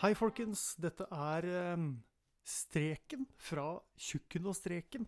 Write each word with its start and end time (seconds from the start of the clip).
Hei, 0.00 0.14
folkens. 0.16 0.78
Dette 0.80 1.04
er 1.12 1.44
eh, 1.44 1.80
Streken 2.48 3.26
fra 3.36 3.66
Tjukken 4.00 4.46
og 4.48 4.54
Streken. 4.56 5.04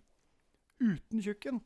Uten 0.84 1.22
tjukken. 1.24 1.62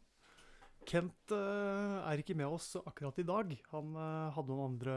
Kent 0.86 1.34
uh, 1.34 2.06
er 2.06 2.22
ikke 2.22 2.36
med 2.38 2.46
oss 2.46 2.76
akkurat 2.78 3.18
i 3.18 3.24
dag. 3.26 3.50
Han 3.72 3.98
uh, 3.98 4.30
hadde 4.30 4.52
noen 4.52 4.76
andre 4.76 4.94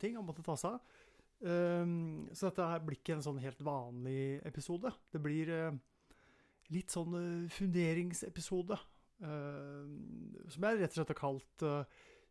ting 0.00 0.16
han 0.16 0.24
måtte 0.24 0.46
ta 0.46 0.56
seg 0.56 0.78
av. 0.78 0.96
Um, 1.44 2.24
så 2.32 2.48
dette 2.48 2.72
blir 2.86 2.96
ikke 2.96 3.18
en 3.18 3.26
sånn 3.28 3.44
helt 3.44 3.60
vanlig 3.60 4.40
episode. 4.48 4.96
Det 5.12 5.20
blir 5.20 5.52
uh, 5.52 6.16
litt 6.72 6.96
sånn 6.96 7.12
funderingsepisode. 7.60 8.80
som 9.20 10.64
jeg 10.64 10.80
rett 10.80 10.94
og 10.94 10.96
slett 10.96 11.12
har 11.12 11.24
kalt 11.26 11.70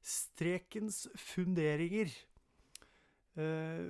Strekens 0.01 1.05
funderinger. 1.17 2.09
Eh, 3.35 3.87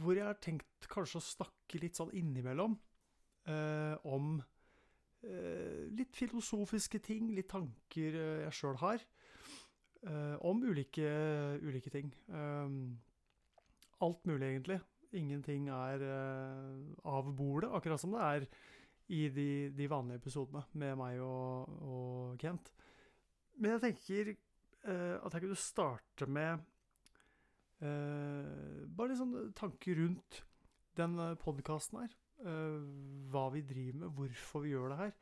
hvor 0.00 0.16
jeg 0.16 0.24
har 0.24 0.38
tenkt 0.40 0.86
kanskje 0.88 1.20
å 1.20 1.24
snakke 1.24 1.80
litt 1.82 1.98
sånn 1.98 2.14
innimellom 2.16 2.78
eh, 3.44 3.92
om 4.08 4.38
eh, 5.20 5.82
litt 5.92 6.16
filosofiske 6.16 7.02
ting, 7.04 7.28
litt 7.36 7.50
tanker 7.52 8.16
jeg 8.46 8.54
sjøl 8.56 8.80
har, 8.84 9.04
om 10.46 10.60
ulike, 10.62 11.06
ulike 11.66 11.90
ting. 11.90 12.12
Alt 14.06 14.28
mulig, 14.28 14.52
egentlig. 14.52 14.76
Ingenting 15.18 15.64
er 15.72 16.04
av 17.02 17.30
bordet, 17.34 17.72
akkurat 17.74 17.98
som 17.98 18.14
det 18.14 18.20
er 18.22 18.46
i 19.16 19.24
de, 19.34 19.48
de 19.74 19.88
vanlige 19.90 20.20
episodene 20.20 20.62
med 20.78 20.94
meg 21.00 21.18
og, 21.24 21.72
og 21.88 22.38
Kent. 22.38 22.70
Men 23.56 23.74
jeg 23.74 23.82
tenker 23.86 24.32
at 24.86 25.34
jeg 25.34 25.42
kunne 25.48 25.58
starte 25.58 26.30
med 26.30 26.62
bare 27.80 29.10
litt 29.10 29.18
sånn 29.20 29.52
tanker 29.58 29.98
rundt 30.00 30.38
den 30.96 31.18
podkasten 31.42 32.00
her. 32.00 32.14
Eh, 32.44 32.80
hva 33.32 33.48
vi 33.54 33.62
driver 33.64 34.02
med, 34.02 34.12
hvorfor 34.12 34.64
vi 34.66 34.74
gjør 34.74 34.92
det 34.92 35.00
her. 35.00 35.12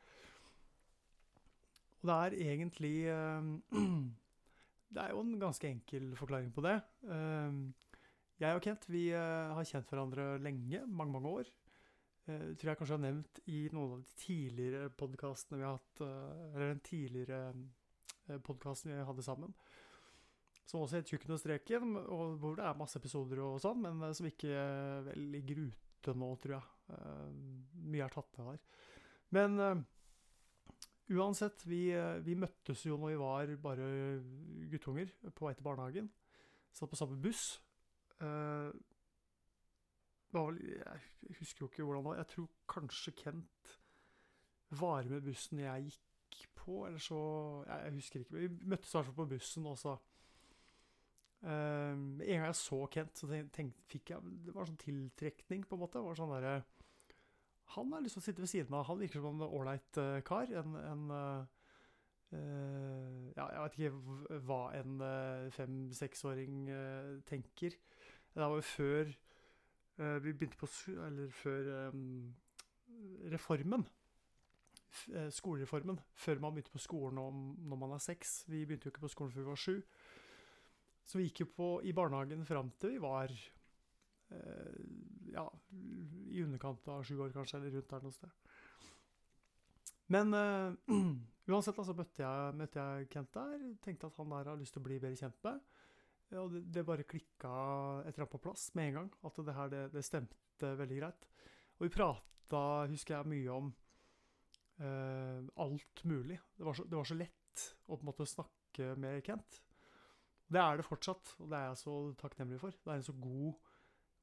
Og 2.01 2.09
det 2.09 2.15
er 2.15 2.37
egentlig 2.51 2.95
eh, 3.07 3.51
Det 4.95 5.01
er 5.01 5.11
jo 5.11 5.23
en 5.25 5.39
ganske 5.39 5.67
enkel 5.67 6.11
forklaring 6.15 6.51
på 6.55 6.63
det. 6.63 6.75
Eh, 7.03 7.61
jeg 8.39 8.57
og 8.57 8.63
Kent 8.63 8.89
vi 8.91 9.07
eh, 9.15 9.53
har 9.55 9.67
kjent 9.67 9.87
hverandre 9.91 10.35
lenge, 10.43 10.83
mange, 10.87 11.15
mange 11.15 11.31
år. 11.39 11.49
Eh, 12.27 12.51
tror 12.55 12.71
jeg 12.71 12.79
kanskje 12.81 12.97
har 12.97 13.05
nevnt 13.05 13.41
i 13.47 13.63
noen 13.73 13.95
av 13.95 14.03
de 14.03 14.19
tidligere 14.19 14.91
podkastene 14.99 15.59
vi 15.61 15.67
har 15.67 15.79
hatt, 15.79 16.03
eh, 16.03 16.45
eller 16.51 16.71
den 16.73 16.85
tidligere 16.85 17.41
eh, 18.27 18.39
podkasten 18.43 18.91
vi 18.91 19.07
hadde 19.07 19.25
sammen 19.25 19.55
som 20.65 20.81
også 20.81 20.99
het 20.99 21.09
Tjukken 21.11 21.35
og 21.35 21.41
streken, 21.41 21.97
og 22.03 22.37
hvor 22.41 22.55
det 22.57 22.65
er 22.65 22.77
masse 22.79 22.97
episoder 22.99 23.41
og 23.45 23.59
sånn, 23.61 23.83
men 23.85 24.01
eh, 24.07 24.15
som 24.17 24.29
ikke 24.29 24.49
eh, 24.49 25.03
vel 25.09 25.27
ligger 25.35 25.61
ute 25.67 26.15
nå, 26.17 26.31
tror 26.41 26.57
jeg. 26.57 26.71
Eh, 26.95 27.27
mye 27.85 28.07
er 28.07 28.15
tatt 28.15 28.39
ned 28.39 28.49
der. 28.53 28.87
Men 29.37 29.61
eh, 29.61 29.83
uansett, 31.13 31.65
vi, 31.69 31.83
eh, 31.93 32.17
vi 32.25 32.37
møttes 32.39 32.85
jo 32.87 32.97
når 32.97 33.13
vi 33.13 33.21
var 33.21 33.53
bare 33.61 33.91
guttunger 34.73 35.13
på 35.29 35.47
vei 35.47 35.53
til 35.57 35.67
barnehagen. 35.67 36.09
Satt 36.75 36.91
på 36.91 36.99
samme 36.99 37.19
buss. 37.21 37.45
Eh, 38.25 38.73
vel, 40.35 40.59
jeg 40.65 41.37
husker 41.39 41.65
jo 41.65 41.69
ikke 41.69 41.85
hvordan 41.85 42.01
det 42.01 42.09
var. 42.09 42.19
Jeg 42.23 42.31
tror 42.33 42.49
kanskje 42.73 43.15
Kent 43.21 43.77
var 44.75 45.05
med 45.07 45.21
bussen 45.23 45.61
jeg 45.61 45.93
gikk 45.93 46.49
på, 46.57 46.81
eller 46.87 46.99
så 46.99 47.19
Jeg, 47.69 47.93
husker 47.99 48.19
ikke. 48.19 48.41
Vi 48.41 48.49
møttes 48.65 48.89
i 48.91 48.97
hvert 48.97 49.11
fall 49.11 49.19
på 49.21 49.29
bussen, 49.35 49.69
og 49.69 49.77
så 49.77 49.95
Um, 51.41 52.21
en 52.21 52.39
gang 52.39 52.47
jeg 52.47 52.57
så 52.57 52.77
Kent, 52.89 53.19
så 53.19 53.27
tenkte, 53.53 53.83
fikk 53.91 54.09
jeg 54.09 54.29
Det 54.47 54.53
var 54.55 54.65
sånn 54.65 54.79
tiltrekning, 54.81 55.65
på 55.67 55.77
en 55.77 55.83
måte. 55.83 56.01
Var 56.01 56.17
sånn 56.17 56.33
der, 56.33 56.63
han 57.75 57.91
har 57.93 58.01
lyst 58.05 58.17
til 58.17 58.23
å 58.23 58.25
sitte 58.25 58.41
ved 58.41 58.51
siden 58.51 58.77
av. 58.77 58.87
Han 58.89 59.01
virker 59.01 59.21
som 59.21 59.35
en 59.35 59.45
ålreit 59.45 59.99
uh, 60.01 60.21
kar. 60.25 60.49
En, 60.61 60.79
en 60.81 61.05
uh, 61.13 61.43
Ja, 62.35 63.45
jeg 63.45 63.61
vet 63.61 63.75
ikke 63.77 64.39
hva 64.47 64.57
en 64.75 64.97
fem-seksåring 65.55 66.65
tenker. 67.29 67.77
Det 68.33 68.41
var 68.41 68.57
jo 68.57 68.65
før 68.65 69.11
vi 70.25 70.33
begynte 70.33 70.59
på 70.59 70.67
Eller 71.05 71.29
før 71.31 71.69
um, 71.93 72.33
reformen. 73.31 73.85
Skolereformen. 75.31 76.01
Før 76.13 76.41
man 76.43 76.57
begynte 76.57 76.73
på 76.73 76.83
skolen 76.83 77.21
når 77.69 77.79
man 77.85 77.95
er 77.95 78.03
seks. 78.03 78.41
Vi 78.49 78.65
begynte 78.65 78.89
jo 78.89 78.91
ikke 78.91 79.05
på 79.05 79.13
skolen 79.15 79.31
før 79.31 79.45
vi 79.45 79.53
var 79.53 79.61
sju. 79.61 79.77
Så 81.05 81.19
vi 81.19 81.27
gikk 81.27 81.43
jo 81.43 81.51
på 81.53 81.69
i 81.85 81.93
barnehagen 81.93 82.45
fram 82.47 82.71
til 82.81 82.95
vi 82.95 83.03
var 83.03 83.29
eh, 83.29 84.79
ja, 85.35 85.45
i 86.33 86.41
underkant 86.41 86.87
av 86.89 87.03
sju 87.05 87.19
år, 87.19 87.33
kanskje, 87.35 87.59
eller 87.59 87.77
rundt 87.77 87.91
der 87.93 88.05
noe 88.05 88.15
sted. 88.15 88.33
Men 90.13 90.33
eh, 90.37 90.97
uansett, 91.51 91.77
altså, 91.77 91.95
møtte 91.97 92.25
jeg, 92.25 92.57
møtte 92.59 92.81
jeg 92.81 93.09
Kent 93.13 93.33
der. 93.37 93.65
Tenkte 93.85 94.09
at 94.09 94.19
han 94.21 94.33
der 94.33 94.51
har 94.51 94.59
lyst 94.59 94.75
til 94.75 94.83
å 94.83 94.87
bli 94.87 94.99
bedre 95.01 95.19
kjent 95.19 95.41
med. 95.45 95.61
Og 96.41 96.55
det, 96.55 96.63
det 96.73 96.85
bare 96.87 97.05
klikka 97.07 97.53
et 98.01 98.11
eller 98.15 98.25
annet 98.25 98.33
på 98.33 98.41
plass 98.47 98.67
med 98.77 98.89
en 98.89 98.99
gang. 98.99 99.11
At 99.29 99.41
det 99.45 99.57
her, 99.57 99.73
det, 99.73 99.83
det 99.93 100.05
stemte 100.05 100.71
veldig 100.81 101.01
greit. 101.01 101.27
Og 101.77 101.87
vi 101.87 101.93
prata, 101.93 102.61
husker 102.89 103.17
jeg, 103.17 103.31
mye 103.33 103.59
om 103.59 103.69
eh, 104.81 105.41
alt 105.65 106.05
mulig. 106.09 106.39
Det 106.57 106.65
var, 106.65 106.77
så, 106.77 106.87
det 106.89 106.97
var 106.97 107.09
så 107.09 107.19
lett 107.19 107.67
å 107.85 107.95
på 107.95 108.01
en 108.01 108.09
måte 108.09 108.29
snakke 108.29 108.93
med 108.99 109.21
Kent. 109.25 109.61
Det 110.55 110.61
er 110.63 110.79
det 110.79 110.87
fortsatt, 110.87 111.35
og 111.43 111.49
det 111.51 111.57
er 111.57 111.65
jeg 111.67 111.79
så 111.81 111.93
takknemlig 112.21 112.61
for. 112.61 112.71
Det 112.71 112.91
er 112.91 113.01
en 113.01 113.09
så 113.09 113.15
god, 113.19 113.71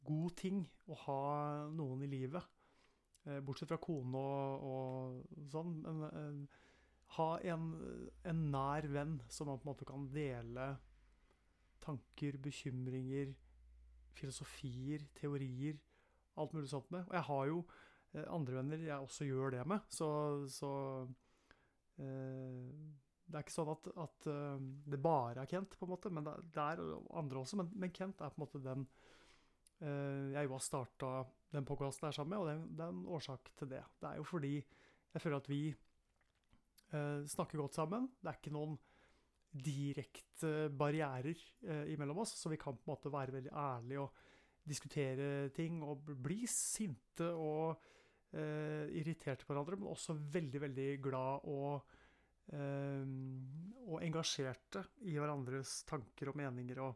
god 0.09 0.37
ting 0.41 0.63
å 0.89 0.97
ha 1.05 1.23
noen 1.69 2.07
i 2.07 2.09
livet. 2.09 2.47
Eh, 3.27 3.43
bortsett 3.45 3.69
fra 3.69 3.81
kone 3.83 4.19
og, 4.19 4.65
og 4.73 5.51
sånn. 5.53 5.75
Men 5.85 6.01
uh, 6.09 6.63
ha 7.19 7.29
en, 7.53 7.69
en, 8.25 8.43
nær 8.55 8.89
venn 8.95 9.19
som 9.29 9.51
man 9.51 9.61
på 9.61 9.67
en 9.67 9.73
måte 9.75 9.89
kan 9.89 10.09
dele 10.15 10.71
tanker, 11.85 12.39
bekymringer, 12.41 13.35
filosofier, 14.17 15.05
teorier, 15.19 15.77
alt 16.41 16.57
mulig 16.57 16.71
sånt 16.73 16.89
med. 16.95 17.05
Og 17.11 17.19
jeg 17.19 17.27
har 17.29 17.47
jo 17.51 17.63
eh, 18.15 18.25
andre 18.25 18.63
venner 18.63 18.89
jeg 18.89 19.05
også 19.05 19.29
gjør 19.29 19.59
det 19.59 19.69
med, 19.69 19.85
så, 19.93 20.09
så 20.49 20.73
det 23.33 23.39
er 23.41 23.47
ikke 23.47 23.55
sånn 23.55 23.73
at, 23.73 23.87
at 24.05 24.27
uh, 24.29 24.65
det 24.93 25.01
bare 25.01 25.41
er 25.43 25.49
Kent, 25.49 25.77
på 25.79 25.87
en 25.87 25.93
måte, 25.95 26.13
men 26.13 26.27
det, 26.27 26.61
er 26.61 26.83
andre 27.17 27.41
også. 27.41 27.59
Men, 27.63 27.71
men, 27.81 27.93
Kent 27.95 28.21
er 28.21 28.33
på 28.35 28.41
en 28.41 28.45
måte 28.45 28.61
den 28.61 28.85
uh, 28.85 30.29
jeg 30.35 30.49
jo 30.49 30.53
har 30.53 30.65
starta 30.65 31.13
den 31.55 31.69
podkasten 31.69 32.09
her 32.09 32.17
sammen 32.17 32.35
med, 32.35 32.43
og 32.43 32.51
det, 32.51 32.77
det, 32.77 32.85
er 32.85 32.93
en 32.93 33.07
årsak 33.17 33.53
til 33.57 33.71
det. 33.73 33.81
Det 34.03 34.11
er 34.11 34.21
jo 34.21 34.27
fordi 34.29 34.53
jeg 34.59 35.25
føler 35.25 35.41
at 35.41 35.49
vi 35.49 35.63
uh, 35.73 37.23
snakker 37.33 37.63
godt 37.63 37.81
sammen. 37.81 38.11
Det 38.21 38.33
er 38.33 38.41
ikke 38.41 38.55
noen 38.59 38.77
direkte 39.53 40.71
barrierer 40.73 41.37
imellom 41.93 42.23
oss, 42.23 42.31
så 42.41 42.49
vi 42.49 42.57
kan 42.57 42.73
på 42.73 42.87
en 42.87 42.93
måte 42.95 43.11
være 43.13 43.35
veldig 43.35 43.51
ærlige 43.53 44.01
og 44.01 44.23
diskutere 44.65 45.51
ting 45.53 45.83
og 45.85 46.07
bli 46.25 46.39
sinte 46.49 47.27
og 47.37 47.83
irriterte 48.33 49.45
på 49.45 49.53
hverandre, 49.53 49.77
men 49.77 49.91
også 49.93 50.17
veldig, 50.33 50.63
veldig 50.63 50.87
glad 51.05 51.45
og 51.53 51.85
og 52.53 54.03
engasjerte 54.03 54.83
i 55.09 55.15
hverandres 55.17 55.83
tanker 55.89 56.33
og 56.33 56.39
meninger. 56.39 56.81
Og, 56.85 56.95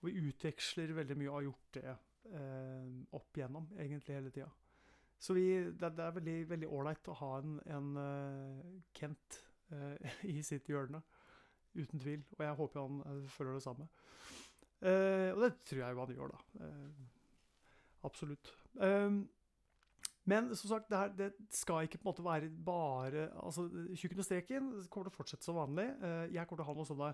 og 0.00 0.08
vi 0.08 0.28
utveksler 0.28 0.94
veldig 0.96 1.16
mye 1.18 1.30
og 1.30 1.36
har 1.38 1.46
gjort 1.48 1.76
det 1.76 1.88
eh, 1.90 2.94
opp 3.18 3.38
igjennom 3.38 3.68
egentlig 3.78 4.16
hele 4.16 4.32
tida. 4.34 4.48
Så 5.18 5.36
vi, 5.36 5.46
det, 5.72 5.92
det, 5.96 6.04
er 6.04 6.16
veldig 6.18 6.36
veldig 6.50 6.70
ålreit 6.76 7.08
å 7.08 7.18
ha 7.22 7.30
en, 7.40 7.54
en 7.72 7.86
uh, 7.96 8.64
Kent 8.96 9.38
uh, 9.72 9.94
i 10.34 10.42
sitt 10.44 10.68
hjørne. 10.68 11.00
Uten 11.76 12.00
tvil. 12.00 12.24
Og 12.36 12.44
jeg 12.44 12.58
håper 12.60 12.82
han 12.82 13.00
uh, 13.04 13.22
føler 13.32 13.56
det 13.56 13.64
samme. 13.64 13.88
og 14.86 15.40
det 15.40 15.50
tror 15.64 15.80
jeg 15.80 15.94
jo 15.96 16.02
han 16.02 16.12
gjør, 16.12 16.34
da. 16.34 16.66
absolutt. 18.04 18.52
Um, 18.74 19.22
men 20.26 20.50
som 20.58 20.70
sagt, 20.72 20.88
det, 20.90 20.98
her, 20.98 21.12
det, 21.14 21.30
skal 21.54 21.86
ikke 21.86 22.00
på 22.02 22.08
en 22.08 22.10
måte 22.10 22.26
være 22.26 22.50
bare 22.66 23.28
altså 23.38 23.68
Tjukken 23.94 24.22
og 24.22 24.26
streken 24.26 24.70
kommer 24.90 25.06
til 25.06 25.14
å 25.14 25.18
fortsette 25.20 25.46
som 25.46 25.58
vanlig. 25.58 25.86
Eh, 26.02 26.22
jeg 26.34 26.48
kommer 26.48 26.62
til 26.62 26.66
å 26.66 26.70
ha 26.70 26.74
noen 26.74 26.88
sånne 26.88 27.10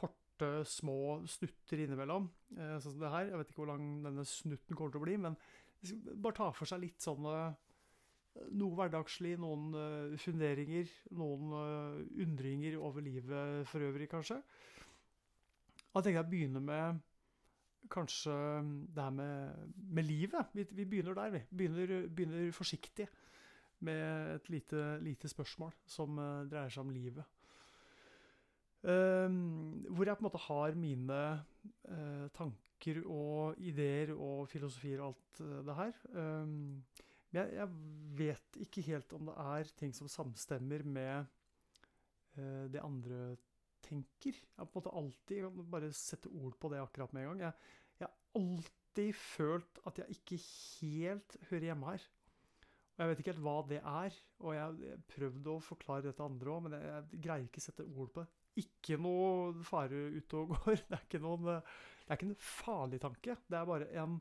korte, 0.00 0.52
små 0.68 0.98
snutter 1.28 1.82
innimellom. 1.84 2.30
Eh, 2.56 2.78
sånn 2.80 2.94
som 2.94 3.02
det 3.04 3.12
her. 3.12 3.28
Jeg 3.28 3.42
vet 3.42 3.52
ikke 3.52 3.60
hvor 3.60 3.72
lang 3.74 3.90
denne 4.06 4.24
snutten 4.28 4.78
kommer 4.78 4.94
til 4.94 5.02
å 5.02 5.04
bli, 5.04 5.18
men 5.26 5.36
bare 6.16 6.38
ta 6.40 6.48
for 6.56 6.70
seg 6.70 6.80
litt 6.86 7.04
sånne 7.04 7.34
noe 8.56 8.76
hverdagslig, 8.78 9.34
noen 9.42 10.16
funderinger, 10.22 10.88
noen 11.18 11.50
undringer 12.22 12.76
over 12.78 13.02
livet 13.02 13.66
for 13.68 13.82
øvrig, 13.82 14.06
kanskje. 14.12 14.38
Da 15.90 15.98
tenker 15.98 16.20
jeg 16.20 16.28
å 16.28 16.30
begynne 16.30 16.62
med 16.62 17.00
kanskje 17.90 18.34
det 18.94 19.02
her 19.02 19.10
med, 19.14 19.66
med 19.90 20.06
livet. 20.06 20.54
Vi, 20.54 20.66
vi, 20.70 20.84
begynner 20.84 21.16
der, 21.16 21.30
vi. 21.34 21.42
Begynner, 21.50 22.08
begynner 22.08 22.52
forsiktig 22.52 23.08
med 23.86 24.34
et 24.34 24.48
lite, 24.52 24.98
lite 25.00 25.28
spørsmål 25.28 25.72
som 25.88 26.18
uh, 26.20 26.48
dreier 26.50 26.72
seg 26.72 26.84
om 26.84 26.92
livet. 26.94 27.24
Um, 28.80 29.84
hvor 29.92 30.08
jeg 30.08 30.16
på 30.16 30.22
en 30.22 30.24
måte 30.24 30.40
har 30.46 30.76
mine 30.80 31.20
uh, 31.92 32.28
tanker 32.32 33.02
og 33.04 33.58
ideer 33.60 34.14
og 34.14 34.46
filosofier 34.48 35.02
og 35.02 35.10
alt 35.10 35.40
eh, 35.44 35.58
det 35.66 35.74
her. 35.76 35.98
Um, 36.14 36.54
men 37.30 37.42
jeg, 37.42 37.52
jeg, 37.58 37.74
vet 38.20 38.56
ikke 38.64 38.84
helt 38.88 39.12
om 39.16 39.28
det 39.28 39.36
er 39.44 39.74
ting 39.76 39.92
som 39.96 40.08
samstemmer 40.08 40.82
med 40.84 41.28
uh, 42.38 42.66
det 42.72 42.80
andre 42.80 43.36
tenker. 43.90 44.38
Jeg 44.38 44.56
har 44.58 44.68
på 44.70 44.78
en 44.78 44.80
måte 44.80 44.96
alltid 45.02 45.36
jeg 45.36 45.50
kan 45.50 45.68
bare 45.74 45.92
sette 45.96 46.30
ord 46.30 46.56
på 46.60 46.70
det 46.72 46.80
akkurat 46.82 47.12
med 47.16 47.26
en 47.26 47.42
gang. 47.44 47.58
Jeg, 47.98 48.06
har 48.06 48.40
alltid 48.40 49.12
følt 49.18 49.82
at 49.90 50.00
jeg 50.00 50.16
ikke 50.16 50.40
helt 50.46 51.36
hører 51.50 51.68
hjemme 51.70 51.92
her. 51.92 52.08
Og 52.90 53.02
jeg 53.02 53.10
vet 53.10 53.22
ikke 53.22 53.32
helt 53.34 53.44
hva 53.46 53.56
det 53.68 53.80
er. 53.80 54.18
Og 54.40 54.56
jeg 54.56 54.64
har 54.64 55.06
prøvd 55.14 55.52
å 55.52 55.60
forklare 55.64 56.08
det 56.08 56.16
til 56.18 56.26
andre 56.26 56.54
òg, 56.54 56.66
men 56.66 56.76
jeg, 56.76 56.90
jeg, 56.90 57.22
greier 57.26 57.46
ikke 57.48 57.64
sette 57.64 57.86
ord 57.86 58.10
på 58.14 58.24
det. 58.24 58.32
Ikke 58.60 58.98
noe 59.00 59.64
fare 59.64 60.02
ute 60.18 60.42
og 60.42 60.56
går. 60.56 60.82
Det 60.90 60.98
er 60.98 61.06
ikke 61.06 61.22
noen 61.22 61.46
det 62.10 62.16
er 62.16 62.18
ikke 62.18 62.26
en 62.26 62.42
farlig 62.42 62.98
tanke. 62.98 63.34
Det 63.46 63.54
er 63.54 63.66
bare 63.68 63.86
en 64.02 64.16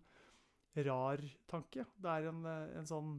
rar 0.86 1.24
tanke. 1.50 1.86
Det 1.98 2.12
er 2.12 2.28
en, 2.30 2.44
en 2.46 2.86
sånn 2.86 3.16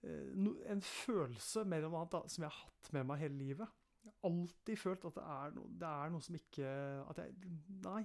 eh, 0.00 0.30
En 0.72 0.80
følelse 0.80 1.66
mer 1.68 1.84
enn 1.84 1.92
noe 1.92 2.00
annet 2.00 2.14
da, 2.14 2.22
som 2.32 2.46
jeg 2.46 2.48
har 2.54 2.62
hatt 2.62 2.88
med 2.96 3.04
meg 3.10 3.20
hele 3.20 3.36
livet. 3.36 3.74
Jeg 4.08 4.14
har 4.22 4.30
alltid 4.30 4.80
følt 4.80 5.04
at 5.04 5.18
det 5.18 5.24
er, 5.24 5.50
no, 5.56 5.66
det 5.80 5.88
er 5.90 6.12
noe 6.14 6.24
som 6.24 6.36
ikke 6.38 6.70
At 7.12 7.20
jeg 7.20 7.52
Nei. 7.84 8.02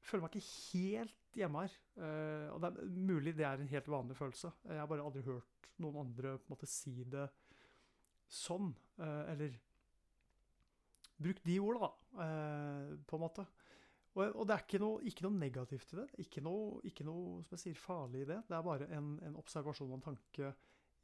Føler 0.00 0.24
meg 0.24 0.36
ikke 0.36 0.58
helt 0.72 1.16
hjemme 1.36 1.64
her. 1.64 1.78
Uh, 1.96 2.46
og 2.54 2.60
det 2.62 2.70
er 2.70 2.92
mulig 3.10 3.34
det 3.36 3.46
er 3.46 3.60
en 3.60 3.70
helt 3.70 3.90
vanlig 3.92 4.16
følelse. 4.16 4.52
Jeg 4.68 4.80
har 4.80 4.88
bare 4.90 5.04
aldri 5.04 5.22
hørt 5.26 5.68
noen 5.80 6.00
andre 6.06 6.36
på 6.38 6.48
en 6.48 6.54
måte 6.54 6.68
si 6.70 6.94
det 7.04 7.26
sånn. 8.30 8.72
Uh, 9.00 9.24
eller 9.32 9.58
Bruk 11.20 11.42
de 11.44 11.58
ordene, 11.60 11.84
da, 11.84 12.22
uh, 12.24 12.92
på 13.04 13.18
en 13.18 13.22
måte. 13.26 13.44
Og, 14.14 14.22
og, 14.24 14.44
det 14.48 14.54
er 14.54 14.62
ikke 14.64 14.80
noe, 14.80 15.02
ikke 15.06 15.26
noe, 15.26 15.36
negativt 15.36 15.92
i 15.92 15.98
det. 16.00 16.06
Ikke 16.24 16.42
noe, 16.42 16.80
ikke 16.88 17.04
noe 17.06 17.42
som 17.44 17.58
jeg 17.58 17.66
sier, 17.66 17.82
farlig 17.82 18.24
i 18.24 18.30
det. 18.32 18.40
Det 18.48 18.56
er 18.56 18.64
bare 18.66 18.88
en, 18.96 19.12
en 19.28 19.36
observasjon 19.38 19.92
og 19.92 19.98
en 20.00 20.06
tanke 20.10 20.54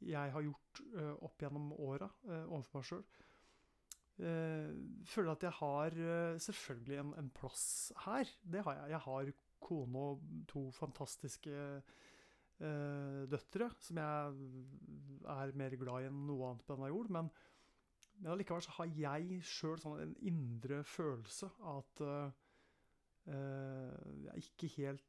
jeg 0.07 0.33
har 0.33 0.43
gjort 0.45 0.81
opp 1.25 1.41
gjennom 1.41 1.71
åra 1.81 2.05
overfor 2.27 2.77
meg 2.77 2.85
sjøl. 2.85 3.05
Uh, 4.17 4.73
føler 5.05 5.35
at 5.35 5.43
jeg 5.45 5.53
har 5.59 5.97
selvfølgelig 6.41 6.99
en, 7.01 7.13
en, 7.19 7.29
plass 7.29 7.91
her. 8.05 8.29
Det 8.41 8.63
har 8.65 8.79
jeg. 8.79 8.95
Jeg 8.95 9.03
har 9.05 9.31
kone 9.61 10.03
og 10.11 10.23
to 10.49 10.69
fantastiske 10.71 11.81
døtre 12.57 13.67
som 13.85 13.99
jeg 14.01 14.37
er 15.29 15.51
mer 15.53 15.75
glad 15.77 16.01
i 16.01 16.07
enn 16.07 16.23
noe 16.25 16.47
annet 16.47 16.63
på 16.65 16.73
denne 16.73 16.89
jord. 16.89 17.11
Men, 17.13 17.29
men 18.17 18.31
allikevel 18.33 18.63
så 18.65 18.73
har 18.79 18.95
jeg 18.97 19.37
sjøl 19.45 19.77
sånn 19.83 20.01
en 20.01 20.15
indre 20.25 20.79
følelse 20.81 21.51
av 21.61 21.83
at 21.83 22.01
uh, 22.07 22.47
jeg 24.23 24.47
ikke 24.47 24.71
helt 24.79 25.05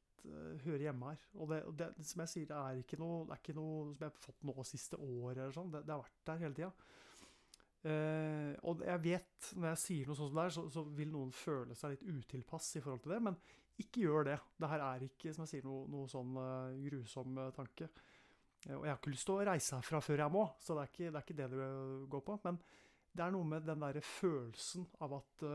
hører 0.64 0.88
hjemme 0.88 1.12
her. 1.12 1.26
Og 1.38 1.50
det, 1.52 1.60
det, 1.78 2.06
som 2.06 2.22
jeg 2.24 2.32
sier, 2.32 2.48
det 2.50 2.56
er 2.58 2.80
ikke 2.82 2.98
noe, 3.00 3.24
det 3.26 3.36
er 3.36 3.42
ikke 3.42 3.58
noe 3.58 3.92
som 3.92 4.04
jeg 4.04 4.10
har 4.10 4.22
fått 4.22 4.48
nå 4.48 4.64
siste 4.66 4.98
året. 5.00 5.54
sånn. 5.54 5.70
Det, 5.72 5.84
det, 5.86 5.94
har 5.94 6.04
vært 6.04 6.24
der 6.30 6.42
hele 6.44 6.58
tida. 6.58 6.72
Uh, 7.86 8.54
og 8.66 8.82
jeg 8.82 9.00
vet, 9.04 9.50
når 9.54 9.68
jeg 9.70 9.80
sier 9.84 10.08
noe 10.08 10.18
sånt 10.18 10.32
som 10.32 10.40
det 10.40 10.44
er, 10.48 10.54
så, 10.56 10.64
så, 10.74 10.82
vil 10.98 11.12
noen 11.12 11.30
føle 11.34 11.76
seg 11.78 11.94
litt 11.94 12.08
utilpass 12.08 12.72
i 12.78 12.82
forhold 12.82 13.04
til 13.04 13.14
det. 13.14 13.20
Men 13.28 13.38
ikke 13.78 14.02
gjør 14.02 14.28
det. 14.32 14.38
Det 14.58 14.70
her 14.72 14.84
er 14.88 15.04
ikke 15.06 15.34
som 15.34 15.44
jeg 15.44 15.52
sier, 15.52 15.68
noe, 15.68 15.86
noe 15.92 16.10
sånn 16.10 16.34
uh, 16.40 16.74
grusom 16.88 17.38
tanke. 17.56 17.90
og 18.74 18.82
jeg 18.82 18.90
har 18.90 18.98
ikke 18.98 19.14
lyst 19.14 19.28
til 19.28 19.36
å 19.36 19.46
reise 19.46 19.78
herfra 19.78 20.02
før 20.02 20.24
jeg 20.24 20.34
må, 20.34 20.44
så 20.58 20.74
det 20.74 20.84
er 20.84 20.92
ikke 20.92 21.08
det 21.08 21.20
er 21.20 21.26
ikke 21.26 21.38
det, 21.38 21.48
det 21.54 21.70
går 22.16 22.26
på. 22.26 22.38
Men 22.48 22.60
det 23.14 23.24
er 23.24 23.34
noe 23.34 23.50
med 23.54 23.66
den 23.66 23.86
der 23.86 24.00
følelsen 24.04 24.88
av 25.04 25.16
at 25.20 25.48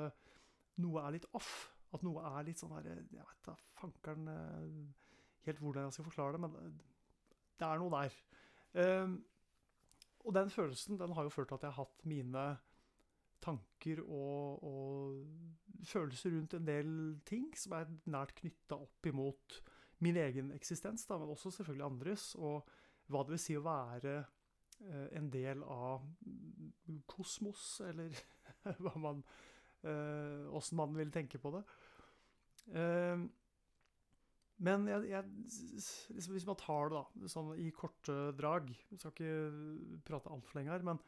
noe 0.83 1.03
er 1.03 1.17
litt 1.17 1.29
off. 1.37 1.53
At 1.93 2.01
noe 2.01 2.23
er 2.25 2.47
litt 2.47 2.57
sånn 2.57 2.71
der 2.73 2.87
Jeg 2.95 3.27
vet 3.27 3.43
da 3.45 3.53
fankeren 3.77 4.31
helt 5.45 5.59
hvordan 5.61 5.85
jeg 5.85 5.97
skal 5.97 6.07
forklare 6.07 6.37
det, 6.37 6.41
men 6.41 6.79
det 7.59 7.67
er 7.67 7.81
noe 7.81 7.93
der. 7.93 8.17
Um, 8.73 9.17
og 10.23 10.35
den 10.35 10.49
følelsen 10.49 10.99
den 10.99 11.13
har 11.17 11.27
jo 11.27 11.33
ført 11.33 11.51
til 11.51 11.59
at 11.59 11.65
jeg 11.67 11.75
har 11.75 11.85
hatt 11.85 12.05
mine 12.07 12.45
tanker 13.43 14.01
og, 14.05 14.63
og 14.63 15.83
følelser 15.87 16.31
rundt 16.35 16.55
en 16.57 16.67
del 16.67 16.91
ting 17.27 17.49
som 17.59 17.75
er 17.77 17.91
nært 18.11 18.35
knytta 18.39 18.77
opp 18.79 19.09
imot 19.09 19.59
min 20.03 20.17
egen 20.19 20.51
eksistens, 20.55 21.05
da, 21.07 21.17
men 21.19 21.31
også 21.31 21.51
selvfølgelig 21.57 21.85
andres, 21.85 22.33
og 22.35 22.67
hva 23.11 23.23
det 23.23 23.35
vil 23.35 23.41
si 23.41 23.55
å 23.55 23.63
være 23.63 24.17
uh, 24.23 25.07
en 25.15 25.29
del 25.31 25.63
av 25.63 26.03
kosmos, 27.07 27.77
eller 27.87 28.15
hva 28.83 28.95
man 28.99 29.25
Åssen 29.83 30.77
uh, 30.77 30.79
man 30.79 30.93
vil 30.95 31.09
tenke 31.11 31.39
på 31.43 31.49
det. 31.51 31.59
Uh, 32.71 33.25
men 34.63 34.87
jeg, 34.87 35.09
jeg, 35.11 35.27
liksom, 36.15 36.37
hvis 36.37 36.47
man 36.47 36.59
tar 36.59 36.91
det 36.91 37.01
da, 37.01 37.29
sånn 37.33 37.51
i 37.59 37.67
korte 37.75 38.15
drag 38.37 38.69
Vi 38.71 38.99
skal 38.99 39.11
ikke 39.11 39.99
prate 40.07 40.31
altfor 40.31 40.59
lenge 40.59 40.71
her, 40.71 40.85
men 40.87 41.01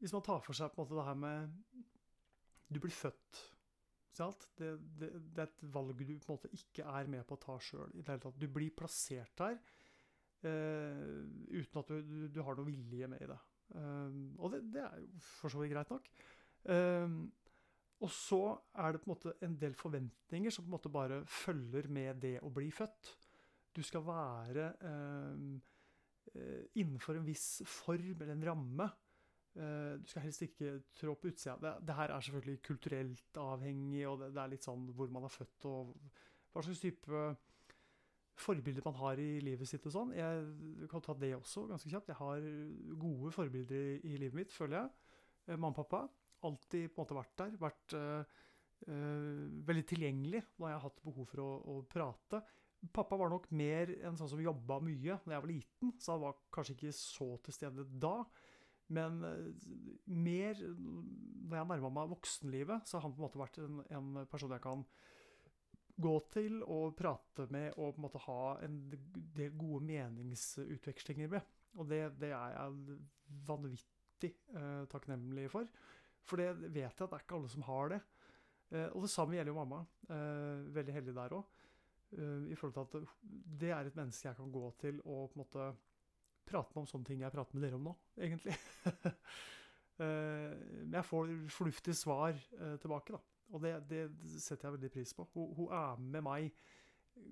hvis 0.00 0.14
man 0.16 0.24
tar 0.24 0.40
for 0.42 0.56
seg 0.56 0.72
på 0.72 0.80
en 0.80 0.86
måte 0.86 0.96
det 0.98 1.06
her 1.06 1.18
med 1.20 1.54
Du 2.72 2.80
blir 2.80 2.94
født. 2.94 3.42
Det, 4.58 4.70
det, 4.98 5.08
det, 5.32 5.38
er 5.38 5.46
et 5.46 5.62
valg 5.72 5.94
du 5.94 6.02
på 6.04 6.32
en 6.32 6.34
måte 6.34 6.50
ikke 6.52 6.84
er 6.84 7.06
med 7.08 7.22
på 7.24 7.38
å 7.38 7.40
ta 7.40 7.54
sjøl. 7.62 7.92
Du 8.36 8.46
blir 8.52 8.74
plassert 8.76 9.32
der 9.38 9.56
uh, 10.44 11.22
uten 11.48 11.80
at 11.80 11.88
du, 11.92 12.02
du, 12.04 12.16
du, 12.34 12.40
har 12.44 12.58
noe 12.58 12.68
vilje 12.68 13.08
med 13.08 13.22
i 13.24 13.30
det. 13.30 13.38
Uh, 13.72 14.18
og 14.42 14.52
det, 14.52 14.60
det, 14.74 14.84
er 14.84 15.00
jo 15.00 15.22
for 15.38 15.52
så 15.52 15.62
vidt 15.62 15.72
greit 15.72 15.92
nok. 15.94 16.10
Uh, 16.68 17.16
og 18.00 18.12
så 18.12 18.40
er 18.80 18.94
det 18.94 19.02
på 19.02 19.10
en 19.10 19.12
måte 19.12 19.34
en 19.44 19.56
del 19.60 19.74
forventninger 19.76 20.52
som 20.54 20.64
på 20.64 20.70
en 20.70 20.76
måte 20.78 20.92
bare 20.92 21.20
følger 21.28 21.88
med 21.92 22.22
det 22.22 22.38
å 22.40 22.52
bli 22.52 22.70
født. 22.72 23.10
Du 23.76 23.82
skal 23.84 24.06
være 24.06 24.70
eh, 24.88 25.42
eh, 26.32 26.62
innenfor 26.80 27.18
en 27.18 27.26
viss 27.28 27.60
form 27.68 28.14
eller 28.14 28.32
en 28.34 28.46
ramme. 28.48 28.86
Eh, 29.52 29.98
du 30.00 30.08
skal 30.08 30.24
helst 30.24 30.46
ikke 30.46 30.78
trå 30.96 31.14
på 31.20 31.28
utsida. 31.28 31.58
Det, 31.60 31.74
det, 31.90 31.98
her 31.98 32.14
er 32.14 32.24
selvfølgelig 32.24 32.62
kulturelt 32.70 33.40
avhengig, 33.42 34.06
og 34.08 34.24
det, 34.24 34.32
det, 34.32 34.42
er 34.42 34.54
litt 34.54 34.66
sånn 34.66 34.88
hvor 34.96 35.12
man 35.12 35.28
er 35.28 35.36
født 35.36 35.68
og 35.68 35.92
hva 36.50 36.64
slags 36.64 36.82
type 36.82 37.24
forbilder 38.40 38.86
man 38.86 38.96
har 38.96 39.20
i 39.20 39.28
livet 39.44 39.68
sitt 39.68 39.84
og 39.90 39.92
sånn. 39.92 40.16
Jeg 40.16 40.88
kan 40.88 41.04
ta 41.04 41.14
det 41.20 41.34
også 41.36 41.66
ganske 41.68 41.92
kjapt. 41.92 42.14
Jeg 42.14 42.20
har 42.22 42.48
gode 43.04 43.34
forbilder 43.36 43.92
i, 43.92 44.00
i 44.08 44.16
livet 44.16 44.40
mitt, 44.40 44.56
føler 44.56 44.80
jeg. 44.80 45.20
Eh, 45.50 45.58
mamma 45.58 45.74
og 45.74 45.82
pappa 45.82 46.06
alltid 46.46 46.90
på 46.90 47.00
en 47.00 47.04
måte 47.04 47.18
vært 47.18 47.34
der. 47.40 47.58
Vært 47.60 47.96
uh, 47.98 48.38
veldig 49.68 49.84
tilgjengelig 49.90 50.42
når 50.56 50.70
jeg 50.70 50.78
har 50.78 50.86
hatt 50.86 51.02
behov 51.04 51.28
for 51.28 51.44
å, 51.44 51.50
å, 51.72 51.74
prate. 51.90 52.42
Pappa 52.96 53.18
var 53.20 53.28
nok 53.32 53.50
mer 53.52 53.92
en 54.08 54.16
sånn 54.16 54.30
som 54.32 54.40
jobba 54.40 54.78
mye 54.80 55.18
da 55.26 55.34
jeg 55.34 55.44
var 55.44 55.50
liten, 55.50 55.92
så 56.00 56.14
han 56.14 56.22
var 56.24 56.38
kanskje 56.54 56.78
ikke 56.78 56.94
så 56.96 57.34
til 57.44 57.56
stede 57.56 57.84
da. 58.00 58.14
Men 58.96 59.20
uh, 59.22 59.50
mer 60.08 60.64
når 60.64 61.56
jeg 61.58 61.70
nærma 61.74 61.92
meg 62.00 62.12
voksenlivet, 62.14 62.88
så 62.88 62.98
har 62.98 63.06
han 63.06 63.14
på 63.14 63.22
en 63.22 63.28
måte 63.28 63.42
vært 63.42 63.62
en, 63.62 63.80
en, 63.90 64.26
person 64.30 64.54
jeg 64.54 64.64
kan 64.64 64.84
gå 66.00 66.14
til 66.32 66.62
og 66.64 66.94
prate 66.96 67.44
med 67.52 67.74
og 67.74 67.92
på 67.92 68.00
en 68.00 68.04
måte 68.06 68.22
ha 68.24 68.42
en 68.64 68.76
del 69.36 69.56
gode 69.58 69.84
meningsutvekslinger 69.84 71.28
med. 71.34 71.56
Og 71.78 71.88
det, 71.90 72.00
det 72.18 72.32
er 72.34 72.54
jeg 72.56 73.00
vanvittig 73.46 74.32
uh, 74.56 74.86
takknemlig 74.90 75.50
for. 75.52 75.68
For 76.28 76.40
det 76.40 76.50
vet 76.68 76.82
jeg 76.82 76.90
at 76.90 77.06
det 77.06 77.16
er 77.16 77.24
ikke 77.24 77.38
alle 77.38 77.52
som 77.52 77.66
har 77.66 77.94
det. 77.94 78.00
Eh, 78.70 78.88
og 78.94 79.04
det 79.04 79.12
samme 79.12 79.36
gjelder 79.36 79.52
jo 79.52 79.58
mamma. 79.58 79.84
Eh, 80.08 80.66
veldig 80.76 80.96
heldig 80.98 81.14
der 81.16 81.36
òg. 81.38 81.62
Eh, 82.16 82.50
I 82.52 82.58
forhold 82.58 82.90
til 82.92 83.06
at 83.06 83.14
det 83.60 83.72
er 83.74 83.86
et 83.88 83.96
menneske 83.98 84.28
jeg 84.28 84.38
kan 84.38 84.52
gå 84.52 84.64
til 84.82 85.00
og 85.04 85.30
på 85.30 85.38
en 85.38 85.44
måte 85.44 85.70
prate 86.50 86.74
med 86.74 86.82
om 86.82 86.90
sånne 86.90 87.06
ting 87.06 87.22
jeg 87.22 87.34
prater 87.34 87.56
med 87.56 87.66
dere 87.66 87.78
om 87.78 87.88
nå, 87.90 87.94
egentlig. 88.18 88.56
Men 90.00 90.94
jeg 90.96 91.04
får 91.04 91.30
fornuftige 91.52 91.94
svar 91.94 92.38
tilbake, 92.80 93.12
da. 93.12 93.18
Og 93.52 93.60
det, 93.60 93.72
det, 93.90 94.06
setter 94.40 94.66
jeg 94.66 94.76
veldig 94.78 94.90
pris 94.94 95.12
på. 95.14 95.26
Hun, 95.34 95.50
hun, 95.58 95.74
er 95.76 96.00
med 96.00 96.24
meg 96.24 96.62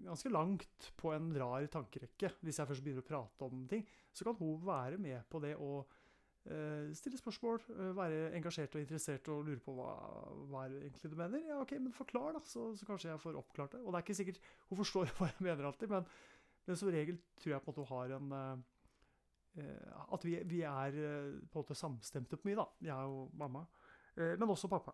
ganske 0.05 0.31
langt 0.31 0.91
på 1.01 1.15
en 1.17 1.31
rar 1.41 1.65
tankerekke. 1.73 2.35
Hvis 2.45 2.61
jeg 2.61 2.69
først 2.69 2.85
begynner 2.85 3.07
å 3.07 3.09
prate 3.09 3.49
om 3.49 3.65
ting, 3.71 3.87
så 4.13 4.29
kan 4.29 4.37
hun 4.37 4.61
være 4.67 5.01
med 5.01 5.25
på 5.33 5.41
det 5.43 5.55
og 5.57 5.89
stille 6.97 7.19
spørsmål, 7.19 7.61
eh, 7.75 7.97
være 7.97 8.33
engasjert 8.37 8.75
og 8.75 8.81
interessert 8.81 9.29
og 9.29 9.45
lure 9.45 9.61
på 9.61 9.75
hva, 9.77 9.91
hva 10.49 10.65
er 10.65 10.79
egentlig 10.79 11.11
du 11.13 11.17
mener. 11.19 11.43
Ja, 11.45 11.61
ok, 11.61 11.75
men 11.77 11.93
forklar, 11.93 12.33
da, 12.37 12.41
så, 12.45 12.71
så, 12.77 12.87
kanskje 12.89 13.11
jeg 13.11 13.21
får 13.21 13.37
oppklart 13.37 13.77
det. 13.77 13.83
Og 13.83 13.93
det 13.93 13.99
er 13.99 14.07
ikke 14.07 14.17
sikkert 14.17 14.41
hun 14.71 14.81
forstår 14.81 15.13
hva 15.19 15.29
jeg 15.29 15.45
mener 15.45 15.69
alltid, 15.69 15.93
men, 15.93 16.09
men 16.67 16.81
som 16.81 16.93
regel 16.93 17.21
tror 17.37 17.55
jeg 17.55 17.65
på 17.65 17.75
at 17.75 17.81
hun 17.83 17.91
har 17.93 18.17
en 18.17 18.35
uh, 18.39 18.59
At 20.15 20.25
vi, 20.25 20.37
vi, 20.47 20.63
er 20.63 20.95
på 21.51 21.59
en 21.59 21.65
måte 21.65 21.75
samstemte 21.75 22.39
på 22.39 22.47
mye, 22.47 22.61
da, 22.61 22.67
jeg 22.87 23.13
og 23.13 23.33
mamma. 23.35 23.65
Men 24.15 24.53
også 24.53 24.69
pappa. 24.71 24.93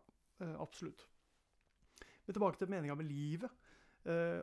Absolutt. 0.63 1.03
Men 2.25 2.37
tilbake 2.37 2.57
til 2.57 2.71
meninga 2.73 2.95
med 2.97 3.05
livet. 3.05 3.51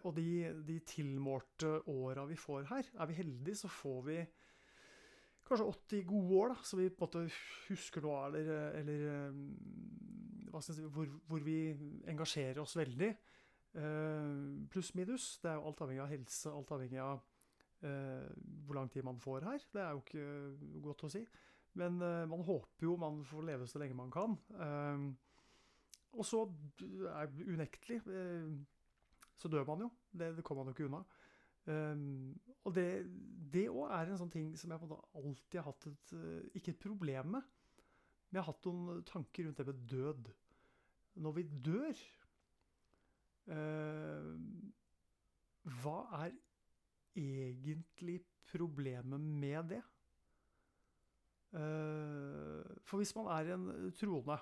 og 0.04 0.14
de, 0.16 0.28
de 0.68 0.78
tilmålte 0.86 1.72
åra 1.90 2.28
vi 2.30 2.38
får 2.38 2.70
her. 2.70 2.92
Er 3.00 3.10
vi 3.10 3.18
heldige, 3.18 3.56
så 3.64 3.72
får 3.72 4.02
vi 4.06 4.20
kanskje 5.48 5.68
80 5.68 6.06
gode 6.10 6.40
år, 6.40 6.54
da, 6.54 6.64
så 6.64 6.80
vi 6.80 6.90
på 6.90 7.06
en 7.06 7.08
måte 7.08 7.24
husker 7.70 8.06
noe 8.06 8.18
av, 8.20 8.36
eller, 8.36 8.78
eller 8.80 9.06
eh, 9.12 10.62
si, 10.66 10.82
hvor, 10.86 11.12
hvor, 11.28 11.44
vi 11.46 11.58
engasjerer 12.12 12.62
oss 12.64 12.78
veldig. 12.80 13.12
Eh, 13.82 14.34
Pluss 14.72 14.94
minus. 14.98 15.34
Det 15.44 15.52
er 15.52 15.60
jo 15.60 15.70
alt 15.70 15.86
avhengig 15.86 16.04
av 16.06 16.12
helse, 16.12 16.52
alt 16.52 16.76
avhengig 16.76 17.02
av 17.04 17.22
uh, 17.86 18.28
hvor 18.66 18.78
lang 18.78 18.92
tid 18.94 19.08
man 19.08 19.20
får 19.20 19.48
her. 19.48 19.64
Det 19.74 19.82
er 19.82 19.96
jo 19.96 20.04
ikke 20.04 20.82
godt 20.86 21.08
å 21.08 21.12
si. 21.12 21.24
Men 21.80 21.98
uh, 22.04 22.28
man 22.30 22.44
håper 22.46 22.88
jo 22.88 23.00
man 23.00 23.24
får 23.26 23.48
leve 23.48 23.68
så 23.70 23.82
lenge 23.82 23.98
man 23.98 24.12
kan. 24.14 24.38
Og 26.12 26.28
så 26.28 26.44
er 27.08 27.32
unektelig 27.48 28.02
så 29.42 29.50
dør 29.50 29.66
man 29.66 29.86
jo. 29.86 29.90
Det, 30.12 30.36
det 30.38 30.44
kommer 30.46 30.64
man 30.64 30.72
jo 30.72 30.78
ikke 30.78 30.90
unna. 30.90 31.02
Um, 31.70 32.34
og 32.66 32.74
det 32.74 33.68
òg 33.70 33.92
er 33.94 34.10
en 34.10 34.18
sånn 34.18 34.32
ting 34.34 34.48
som 34.58 34.72
jeg 34.74 34.82
på 34.82 34.88
en 34.88 34.94
måte 34.96 35.20
alltid 35.20 35.60
har 35.60 35.68
hatt 35.68 35.86
et 35.92 36.14
uh, 36.18 36.40
Ikke 36.58 36.74
et 36.74 36.82
problem 36.82 37.36
med, 37.36 37.52
men 38.30 38.40
jeg 38.40 38.42
har 38.42 38.50
hatt 38.50 38.70
noen 38.70 39.04
tanker 39.06 39.46
rundt 39.46 39.62
det 39.62 39.68
med 39.68 39.84
død. 39.92 40.32
Når 41.22 41.36
vi 41.38 41.44
dør 41.68 42.02
uh, 43.52 44.34
Hva 45.84 45.98
er 46.24 46.38
egentlig 47.22 48.22
problemet 48.50 49.22
med 49.22 49.76
det? 49.76 49.82
Uh, 51.52 52.64
for 52.88 53.02
hvis 53.02 53.14
man 53.18 53.30
er 53.36 53.54
en 53.54 53.92
troende, 54.00 54.40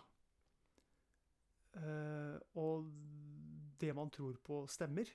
og 2.59 2.87
det 3.79 3.91
man 3.95 4.09
tror 4.11 4.37
på, 4.43 4.63
stemmer, 4.67 5.09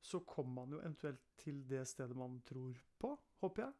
så 0.00 0.20
kommer 0.26 0.62
man 0.62 0.72
jo 0.74 0.80
eventuelt 0.80 1.22
til 1.40 1.60
det 1.68 1.84
stedet 1.88 2.16
man 2.16 2.40
tror 2.48 2.76
på, 2.98 3.14
håper 3.40 3.62
jeg. 3.62 3.72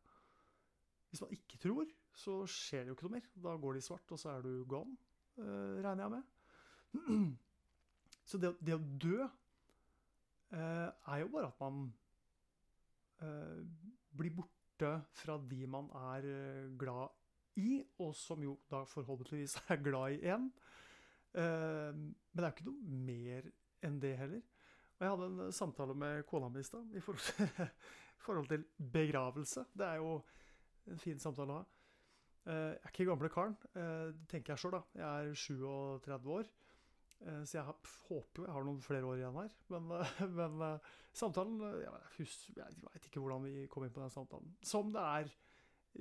Hvis 1.11 1.21
man 1.25 1.31
ikke 1.35 1.59
tror, 1.59 1.87
så 2.15 2.35
skjer 2.47 2.85
det 2.85 2.93
jo 2.93 2.97
ikke 2.97 3.07
noe 3.09 3.17
mer. 3.17 3.29
Da 3.45 3.55
går 3.61 3.77
det 3.77 3.83
i 3.83 3.87
svart, 3.87 4.13
og 4.15 4.21
så 4.21 4.35
er 4.35 4.45
du 4.45 4.65
gone, 4.69 4.97
uh, 5.41 5.81
regner 5.83 6.05
jeg 6.05 6.11
med. 6.17 6.23
Så 8.31 8.39
det, 8.39 8.53
det 8.63 8.77
å 8.77 8.83
dø 9.03 9.25
uh, 9.25 9.31
er 10.55 11.23
jo 11.23 11.31
bare 11.33 11.49
at 11.49 11.63
man 11.63 11.81
uh, 13.25 13.63
blir 14.15 14.35
borte 14.37 14.93
fra 15.19 15.35
de 15.51 15.65
man 15.67 15.89
er 16.15 16.29
glad 16.79 17.17
i, 17.59 17.81
og 17.99 18.15
som 18.15 18.43
jo 18.45 18.55
da 18.71 18.85
forhåpentligvis 18.87 19.57
er 19.75 19.83
glad 19.83 20.15
i 20.15 20.31
én. 20.31 20.51
men 21.31 22.15
det 22.35 22.43
er 22.43 22.49
jo 22.49 22.55
ikke 22.55 22.67
noe 22.67 23.03
mer 23.07 23.51
enn 23.87 23.99
det 24.03 24.17
heller. 24.19 24.41
Og 25.01 25.07
jeg 25.07 25.13
hadde 25.15 25.27
en 25.31 25.43
eh, 25.47 25.55
samtale 25.57 25.97
med 25.97 26.27
kona 26.29 26.51
mi 26.53 26.61
i 26.61 26.67
stad 26.67 26.89
i 26.99 27.01
forhold 27.01 28.49
til, 28.51 28.65
begravelse. 28.93 29.65
Det 29.73 29.87
er 29.87 30.01
jo 30.03 30.19
en 30.93 31.01
fin 31.01 31.21
samtale 31.23 31.55
å 31.55 31.61
ha. 31.61 31.69
Eh, 32.45 32.67
jeg 32.75 32.83
er 32.83 32.93
ikke 32.93 33.07
gamle 33.09 33.31
karen, 33.33 33.57
eh, 33.81 34.11
tenker 34.29 34.53
jeg 34.53 34.63
sjøl, 34.63 34.77
da. 34.77 34.83
Jeg 35.01 35.31
er 35.31 35.45
37 35.45 36.35
år. 36.41 36.57
Så 37.21 37.59
jeg 37.59 37.65
håper 37.69 38.39
jo 38.41 38.45
jeg 38.47 38.53
har 38.55 38.63
noen 38.65 38.79
flere 38.81 39.05
år 39.05 39.19
igjen 39.19 39.35
her. 39.37 39.51
Men, 39.69 39.91
men 40.39 40.63
samtalen 41.13 41.59
Jeg, 41.83 41.99
husker, 42.15 42.55
jeg 42.57 42.79
veit 42.81 43.09
ikke 43.11 43.21
hvordan 43.21 43.45
vi 43.45 43.67
kom 43.69 43.85
inn 43.85 43.93
på 43.93 44.01
den 44.01 44.15
samtalen. 44.15 44.55
Som 44.65 44.89
det 44.95 45.03
er 45.05 45.29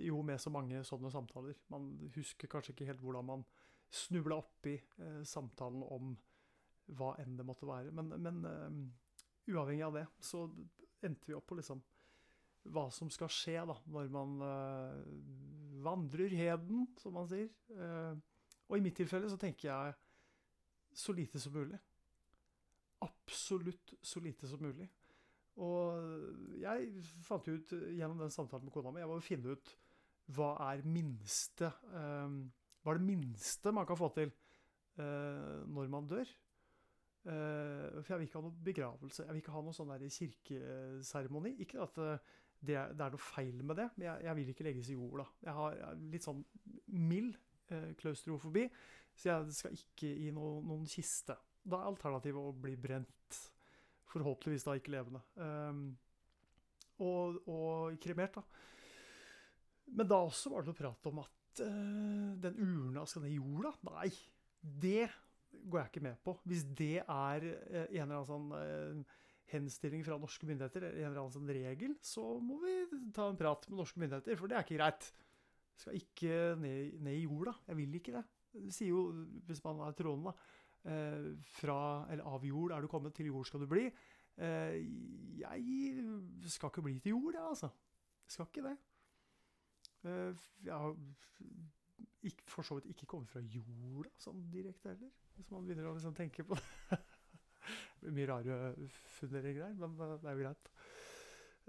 jo 0.08 0.22
med 0.24 0.40
så 0.40 0.54
mange 0.56 0.80
sånne 0.88 1.12
samtaler. 1.12 1.60
Man 1.76 1.90
husker 2.16 2.48
kanskje 2.48 2.72
ikke 2.72 2.88
helt 2.88 3.04
hvordan 3.04 3.28
man 3.34 3.44
snubla 3.92 4.38
oppi 4.40 4.78
samtalen 5.28 5.84
om 5.92 6.16
hva 6.98 7.14
enn 7.22 7.38
det 7.38 7.46
måtte 7.48 7.68
være. 7.70 7.94
Men, 7.96 8.12
men 8.22 8.42
uh, 8.46 9.54
uavhengig 9.54 9.86
av 9.86 9.98
det, 10.00 10.06
så 10.24 10.46
endte 11.06 11.30
vi 11.30 11.38
opp 11.38 11.48
på 11.50 11.60
liksom 11.60 11.82
hva 12.70 12.86
som 12.94 13.10
skal 13.14 13.32
skje 13.32 13.62
da, 13.70 13.76
når 13.90 14.10
man 14.14 14.36
uh, 14.44 15.04
vandrer 15.86 16.34
heden, 16.36 16.88
som 17.00 17.16
man 17.18 17.30
sier. 17.30 17.50
Uh, 17.72 18.18
og 18.70 18.78
i 18.78 18.84
mitt 18.86 18.98
tilfelle 19.00 19.30
så 19.32 19.40
tenker 19.42 19.70
jeg 19.72 19.96
så 21.00 21.16
lite 21.16 21.42
som 21.42 21.56
mulig. 21.56 21.80
Absolutt 23.06 23.96
så 24.04 24.22
lite 24.22 24.50
som 24.50 24.62
mulig. 24.62 24.90
Og 25.60 26.60
jeg 26.62 26.92
fant 27.26 27.48
ut 27.50 27.72
gjennom 27.74 28.20
den 28.22 28.32
samtalen 28.32 28.68
med 28.68 28.72
kona 28.72 28.94
mi 28.96 29.02
Jeg 29.02 29.10
må 29.10 29.18
finne 29.24 29.56
ut 29.58 29.72
hva 30.32 30.54
er 30.70 30.86
minste 30.88 31.68
Hva 31.90 32.94
er 32.94 33.00
det 33.02 33.08
minste 33.08 33.74
man 33.76 33.88
kan 33.90 34.00
få 34.00 34.08
til 34.16 34.32
når 34.96 35.92
man 35.92 36.08
dør. 36.08 36.32
Uh, 37.28 38.00
for 38.00 38.14
jeg 38.14 38.22
vil 38.22 38.30
ikke 38.30 38.40
ha 38.40 38.46
noe 38.46 38.64
begravelse. 38.64 39.26
Jeg 39.26 39.36
vil 39.36 39.42
ikke 39.42 39.56
ha 39.56 39.64
noe 39.66 39.76
sånn 39.76 39.92
kirkeseremoni. 40.16 41.52
Ikke 41.66 41.82
at 41.84 42.00
uh, 42.00 42.16
det, 42.60 42.78
det, 42.96 43.04
er, 43.04 43.12
noe 43.12 43.24
feil 43.24 43.60
med 43.64 43.80
det, 43.80 43.90
men 43.98 44.08
jeg, 44.08 44.26
jeg, 44.28 44.38
vil 44.40 44.54
ikke 44.54 44.68
legges 44.68 44.92
i 44.92 44.98
jorda. 44.98 45.28
Jeg 45.44 45.56
har, 45.60 45.78
jeg 45.82 46.10
litt 46.16 46.28
sånn 46.28 46.42
mild 46.96 47.38
uh, 47.74 47.92
klaustrofobi, 48.00 48.66
så 49.16 49.32
jeg 49.32 49.56
skal 49.60 49.78
ikke 49.80 50.12
i 50.28 50.32
no, 50.36 50.58
noen 50.64 50.88
kiste. 50.90 51.36
Da 51.60 51.82
er 51.82 51.92
alternativet 51.92 52.40
å 52.40 52.56
bli 52.56 52.76
brent. 52.80 53.42
Forhåpentligvis 54.10 54.66
da 54.66 54.76
ikke 54.80 54.96
levende. 54.96 55.22
Um, 55.38 55.84
og, 57.04 57.44
og, 57.48 58.00
kremert, 58.02 58.40
da. 58.40 58.44
Men 60.00 60.08
da 60.10 60.24
også 60.24 60.52
var 60.54 60.64
det 60.64 60.72
noe 60.72 60.78
prat 60.78 61.08
om 61.10 61.22
at 61.24 61.36
den 61.60 62.60
urna 62.62 63.04
skal 63.10 63.24
ned 63.26 63.34
i 63.34 63.40
jorda. 63.40 63.72
Nei, 63.90 64.10
det 64.62 65.08
går 65.66 65.82
jeg 65.82 65.92
ikke 65.92 66.06
med 66.06 66.20
på. 66.26 66.36
Hvis 66.50 66.66
det 66.78 67.00
er 67.02 67.46
eh, 67.48 67.88
en 67.88 68.04
eller 68.04 68.20
annen 68.20 68.30
sånn 68.30 68.52
eh, 68.58 69.18
henstilling 69.50 70.04
fra 70.06 70.20
norske 70.22 70.48
myndigheter, 70.48 70.86
en 70.90 71.08
eller 71.10 71.22
annen 71.24 71.36
sånn 71.36 71.50
regel, 71.56 71.96
så 72.06 72.26
må 72.44 72.60
vi 72.64 72.76
ta 73.16 73.30
en 73.30 73.40
prat 73.40 73.66
med 73.70 73.82
norske 73.82 74.02
myndigheter, 74.02 74.38
for 74.40 74.52
det 74.52 74.60
er 74.60 74.68
ikke 74.68 74.80
greit. 74.80 75.10
Jeg 75.74 75.84
skal 75.84 76.00
ikke 76.00 76.38
ned, 76.60 77.00
ned 77.06 77.18
i 77.18 77.26
jorda. 77.26 77.56
Jeg 77.70 77.80
vil 77.80 78.00
ikke 78.00 78.16
det. 78.18 78.26
Det 78.60 78.74
sier 78.76 78.92
jo, 78.92 79.04
hvis 79.48 79.64
man 79.66 79.84
er 79.86 79.98
troende, 79.98 80.34
da 80.34 80.92
eh, 80.92 81.28
Fra, 81.60 81.80
eller 82.12 82.30
av 82.30 82.46
jord 82.48 82.76
er 82.76 82.84
du 82.84 82.92
kommet, 82.92 83.16
til 83.18 83.32
jord 83.32 83.48
skal 83.48 83.64
du 83.64 83.70
bli. 83.70 83.90
Jeg 84.40 85.58
skal 86.48 86.70
ikke 86.72 86.84
bli 86.86 86.94
til 87.04 87.12
jord, 87.12 87.34
jeg, 87.36 87.44
altså. 87.44 87.70
Jeg 88.24 88.36
skal 88.36 88.48
ikke 88.48 88.70
det. 88.70 88.78
Jeg 90.64 90.72
har 90.72 90.94
for 92.48 92.62
så 92.62 92.78
vidt 92.78 92.86
ikke 92.94 93.08
kommet 93.10 93.32
fra 93.32 93.42
jorda 93.44 94.12
sånn 94.20 94.42
direkte 94.52 94.94
heller. 94.94 95.12
Hvis 95.40 95.54
man 95.54 95.64
begynner 95.64 95.88
å 95.88 95.96
liksom 95.96 96.16
tenke 96.18 96.44
på 96.44 96.58
det. 96.60 96.98
det 97.00 97.00
blir 98.02 98.16
mye 98.18 98.28
rare 98.28 98.58
funderinger 99.16 99.70
her, 99.70 99.78
men 99.80 99.96
det 99.96 100.28
er 100.28 100.36
jo 100.36 100.44
greit. 100.44 100.72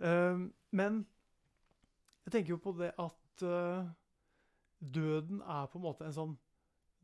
Uh, 0.01 0.49
men 0.75 0.99
jeg 2.27 2.35
tenker 2.35 2.57
jo 2.57 2.63
på 2.65 2.75
det 2.81 2.91
at 2.99 3.45
uh, 3.47 3.87
døden 4.81 5.45
er 5.45 5.71
på 5.71 5.79
en 5.79 5.87
måte 5.87 6.09
en 6.09 6.17
sånn 6.17 6.35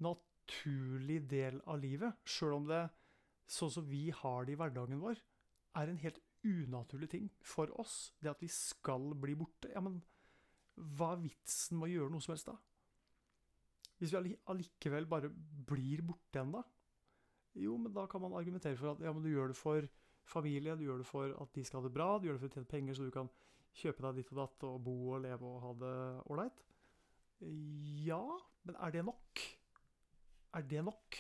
naturlig 0.03 1.21
del 1.31 1.63
av 1.71 1.79
livet. 1.85 2.19
Sjøl 2.27 2.59
om 2.59 2.67
det, 2.67 2.83
sånn 3.47 3.73
som 3.79 3.87
vi 3.87 4.09
har 4.11 4.47
det 4.47 4.57
i 4.57 4.59
hverdagen 4.59 5.05
vår, 5.05 5.23
er 5.79 5.93
en 5.93 6.03
helt 6.03 6.19
unaturlig 6.47 7.13
ting 7.15 7.31
for 7.47 7.71
oss. 7.79 8.17
Det 8.19 8.33
at 8.33 8.43
vi 8.43 8.51
skal 8.51 9.13
bli 9.15 9.39
borte. 9.39 9.71
Ja, 9.71 9.85
men 9.85 10.01
hva 10.99 11.15
er 11.15 11.29
vitsen 11.29 11.79
med 11.79 11.93
å 11.93 11.95
gjøre 11.95 12.17
noe 12.17 12.27
som 12.27 12.35
helst 12.35 12.51
da? 12.51 12.59
Hvis 13.97 14.13
vi 14.13 14.35
allikevel 14.53 15.07
bare 15.09 15.31
blir 15.31 16.03
borte 16.05 16.37
igjen, 16.37 16.53
da? 16.53 16.63
Jo, 17.57 17.77
men 17.81 17.95
da 17.97 18.05
kan 18.11 18.21
man 18.21 18.37
argumentere 18.37 18.77
for 18.77 18.93
at 18.93 19.01
ja, 19.01 19.13
men 19.13 19.25
du 19.25 19.31
gjør 19.31 19.53
det 19.53 19.57
for 19.57 19.87
familie, 20.29 20.77
du 20.77 20.85
gjør 20.85 21.01
det 21.01 21.09
for 21.09 21.33
at 21.41 21.53
de 21.55 21.65
skal 21.65 21.81
ha 21.81 21.87
det 21.87 21.95
bra, 21.95 22.09
du 22.19 22.27
gjør 22.29 22.37
det 22.37 22.43
for 22.43 22.51
å 22.51 22.57
tjene 22.57 22.69
penger 22.69 22.99
så 22.99 23.07
du 23.07 23.15
kan 23.15 23.31
kjøpe 23.77 24.05
deg 24.05 24.19
ditt 24.21 24.33
og 24.35 24.41
datt 24.43 24.67
og 24.69 24.83
bo 24.85 24.97
og 25.15 25.23
leve 25.25 25.49
og 25.49 25.63
ha 25.63 25.73
det 25.81 25.95
ålreit. 26.33 26.61
Ja, 28.05 28.25
men 28.67 28.77
er 28.81 28.93
det 28.93 29.05
nok? 29.07 29.45
Er 30.57 30.69
det 30.69 30.85
nok 30.85 31.19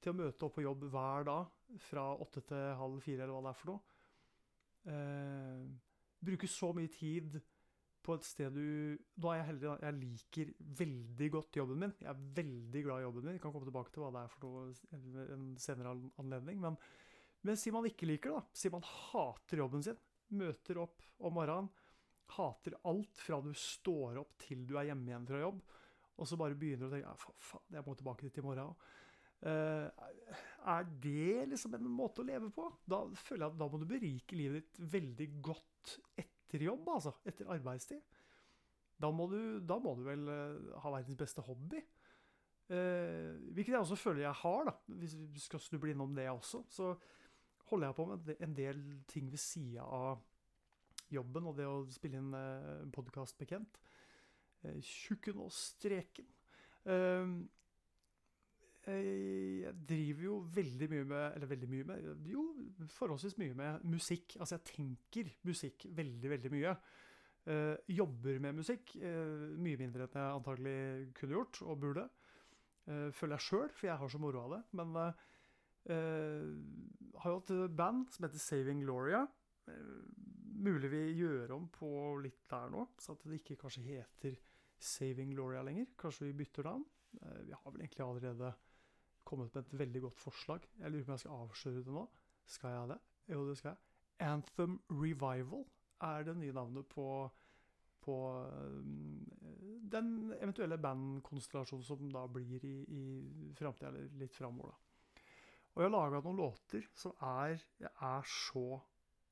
til 0.00 0.12
å 0.12 0.16
møte 0.16 0.46
opp 0.46 0.56
på 0.58 0.64
jobb 0.64 0.86
hver 0.92 1.26
dag 1.28 1.78
fra 1.88 2.06
åtte 2.22 2.44
til 2.46 2.80
halv 2.80 3.00
fire, 3.04 3.24
eller 3.24 3.36
hva 3.36 3.44
det 3.46 3.52
er 3.52 3.60
for 3.60 3.72
noe? 3.72 3.84
Eh, 4.86 5.62
bruke 6.22 6.48
så 6.48 6.70
mye 6.76 6.92
tid 6.92 7.40
på 8.06 8.16
et 8.16 8.26
sted 8.26 8.54
du 8.54 8.96
Nå 9.20 9.30
er 9.32 9.40
jeg 9.40 9.48
heldig, 9.50 9.66
da. 9.66 9.76
Jeg 9.86 9.98
liker 10.00 10.52
veldig 10.80 11.30
godt 11.34 11.58
jobben 11.60 11.80
min. 11.82 11.94
Jeg 12.02 12.10
er 12.12 12.26
veldig 12.36 12.82
glad 12.86 13.00
i 13.00 13.06
jobben 13.06 13.26
min. 13.26 13.38
Jeg 13.38 13.42
kan 13.44 13.54
komme 13.54 13.68
tilbake 13.68 13.94
til 13.94 14.04
hva 14.04 14.12
det 14.14 14.22
er 14.22 14.34
for 14.34 14.46
noe 14.46 15.24
en 15.36 15.48
senere 15.60 15.94
anledning. 16.22 16.60
Men, 16.62 16.78
men 17.46 17.58
si 17.60 17.72
man 17.74 17.88
ikke 17.88 18.08
liker 18.08 18.32
det, 18.32 18.42
da. 18.42 18.60
Si 18.62 18.72
man 18.72 18.86
hater 18.86 19.62
jobben 19.64 19.84
sin. 19.86 19.98
Møter 20.36 20.82
opp 20.82 21.02
om 21.26 21.36
morgenen. 21.38 21.72
Hater 22.36 22.74
alt 22.90 23.22
fra 23.22 23.40
du 23.42 23.52
står 23.54 24.18
opp 24.22 24.34
til 24.42 24.64
du 24.66 24.76
er 24.78 24.90
hjemme 24.90 25.10
igjen 25.12 25.26
fra 25.28 25.42
jobb. 25.42 25.64
Og 26.16 26.28
så 26.28 26.38
bare 26.40 26.56
begynner 26.58 26.86
du 26.86 26.88
å 26.88 26.94
tenke 26.94 27.10
ja, 27.10 27.34
faen, 27.50 27.66
jeg 27.76 27.84
må 27.86 27.96
tilbake 27.98 28.26
dit 28.26 28.40
i 28.40 28.44
morgen. 28.44 28.72
Uh, 29.44 29.90
er 30.66 30.86
det 31.02 31.44
liksom 31.52 31.76
en 31.76 31.90
måte 31.92 32.22
å 32.22 32.26
leve 32.26 32.48
på? 32.54 32.70
Da 32.88 33.02
føler 33.20 33.44
jeg 33.44 33.52
at 33.52 33.60
da 33.60 33.68
må 33.70 33.80
du 33.82 33.86
berike 33.88 34.38
livet 34.38 34.64
ditt 34.64 34.80
veldig 34.96 35.28
godt 35.44 35.98
etter 36.16 36.35
etter 36.46 36.64
jobb, 36.68 36.88
altså. 36.94 37.12
Etter 37.26 37.50
arbeidstid. 37.52 38.00
Da 39.02 39.10
må 39.12 39.26
du, 39.28 39.38
da 39.60 39.76
må 39.82 39.92
du 39.98 40.06
vel 40.06 40.24
uh, 40.30 40.78
ha 40.80 40.94
verdens 40.94 41.18
beste 41.20 41.44
hobby. 41.44 41.82
Eh, 42.66 43.36
hvilket 43.54 43.76
jeg 43.76 43.78
også 43.78 43.96
føler 43.96 44.24
jeg 44.24 44.38
har, 44.40 44.64
da. 44.66 44.72
Hvis 44.98 45.14
vi 45.34 45.42
skal 45.42 45.62
snuble 45.62 45.92
innom 45.92 46.14
det 46.16 46.28
også. 46.30 46.64
Så 46.70 46.94
holder 47.70 47.88
jeg 47.88 47.94
på 47.94 48.06
med 48.06 48.32
en 48.40 48.56
del 48.56 48.80
ting 49.10 49.30
ved 49.30 49.38
sida 49.38 49.82
av 49.82 50.22
jobben 51.10 51.46
og 51.46 51.54
det 51.58 51.66
å 51.70 51.84
spille 51.94 52.18
inn 52.18 52.32
uh, 52.34 52.86
podkast 52.94 53.38
med 53.38 53.50
Kent. 53.52 53.78
Uh, 54.64 54.80
tjukken 54.82 55.38
og 55.44 55.52
streken. 55.54 56.26
Eh, 56.86 57.30
jeg 58.86 59.72
driver 59.88 60.22
jo 60.22 60.36
veldig 60.54 60.86
mye 60.92 61.06
med 61.10 61.24
Eller 61.34 61.50
veldig 61.50 61.68
mye 61.70 61.86
med 61.88 62.28
Jo, 62.30 62.44
forholdsvis 62.94 63.34
mye 63.40 63.56
med 63.58 63.86
musikk. 63.90 64.36
Altså, 64.38 64.58
jeg 64.58 64.68
tenker 64.70 65.32
musikk 65.48 65.88
veldig, 65.96 66.30
veldig 66.30 66.52
mye. 66.54 66.76
Uh, 67.46 67.76
jobber 67.86 68.40
med 68.42 68.56
musikk 68.58 68.96
uh, 68.98 69.54
mye 69.62 69.78
mindre 69.78 70.08
enn 70.08 70.16
jeg 70.18 70.34
antagelig 70.34 70.78
kunne 71.14 71.36
gjort 71.36 71.60
og 71.62 71.78
burde. 71.78 72.04
Uh, 72.86 73.10
føler 73.14 73.36
jeg 73.36 73.46
sjøl, 73.46 73.70
for 73.70 73.86
jeg 73.86 73.98
har 74.00 74.10
så 74.10 74.20
moro 74.22 74.42
av 74.46 74.56
det. 74.56 74.62
Men 74.78 75.00
har 75.86 77.30
jo 77.30 77.36
hatt 77.38 77.50
band 77.78 78.08
som 78.10 78.24
heter 78.26 78.42
Saving 78.42 78.80
Gloria. 78.82 79.20
mulig 80.58 80.88
vi 80.90 81.02
gjør 81.14 81.52
om 81.54 81.68
på 81.70 81.88
litt 82.18 82.40
der 82.50 82.72
nå, 82.74 82.88
så 82.98 83.14
at 83.14 83.22
det 83.22 83.38
ikke 83.38 83.58
kanskje 83.60 83.84
heter 83.86 84.34
Saving 84.82 85.30
Gloria 85.30 85.62
lenger. 85.62 85.86
Kanskje 85.94 86.26
vi 86.26 86.32
bytter 86.40 86.66
navn. 86.66 86.82
vi 87.46 87.54
har 87.54 87.70
vel 87.70 87.84
egentlig 87.84 88.02
allerede 88.02 88.50
kommet 89.26 89.54
med 89.54 89.64
et 89.64 89.78
veldig 89.78 90.02
godt 90.06 90.20
forslag. 90.22 90.68
Jeg 90.78 90.92
lurer 90.92 91.04
på 91.04 91.10
om 91.10 91.16
jeg 91.16 91.24
skal 91.24 91.42
avsløre 91.44 91.82
det 91.86 91.96
nå. 91.96 92.04
Skal 92.46 92.74
jeg 92.74 92.92
det? 92.92 92.98
Jo, 93.32 93.42
det 93.48 93.56
skal 93.58 93.74
jeg. 93.74 93.82
Anthem 94.26 94.78
Revival 94.90 95.66
er 96.06 96.24
det 96.24 96.36
nye 96.38 96.54
navnet 96.56 96.88
på, 96.88 97.06
på 98.04 98.16
eh, 98.46 98.80
den 99.92 100.10
eventuelle 100.38 100.78
bandkonstellasjonen 100.80 101.84
som 101.84 102.10
da 102.12 102.24
blir 102.30 102.64
i, 102.64 102.76
i 102.86 103.52
framtida, 103.58 103.90
eller 103.90 104.20
litt 104.20 104.34
framover, 104.34 104.72
da. 104.72 104.82
Og 105.76 105.82
jeg 105.82 105.90
har 105.90 105.92
laga 105.92 106.22
noen 106.24 106.38
låter 106.40 106.86
som 106.96 107.12
er 107.20 107.58
Jeg 107.82 107.90
er 107.92 108.28
så 108.32 108.78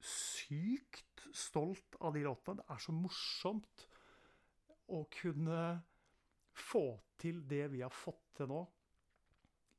sykt 0.05 1.23
stolt 1.33 1.97
av 2.05 2.13
de 2.13 2.25
låtene. 2.27 2.61
Det 2.61 2.75
er 2.75 2.83
så 2.85 2.93
morsomt 2.93 3.87
å 4.93 5.07
kunne 5.09 5.61
få 6.53 6.85
til 7.17 7.41
det 7.49 7.71
vi 7.73 7.81
har 7.81 7.95
fått 7.95 8.37
til 8.37 8.51
nå, 8.51 8.61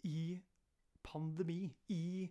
i 0.06 0.36
pandemi, 1.06 1.68
i 1.94 2.26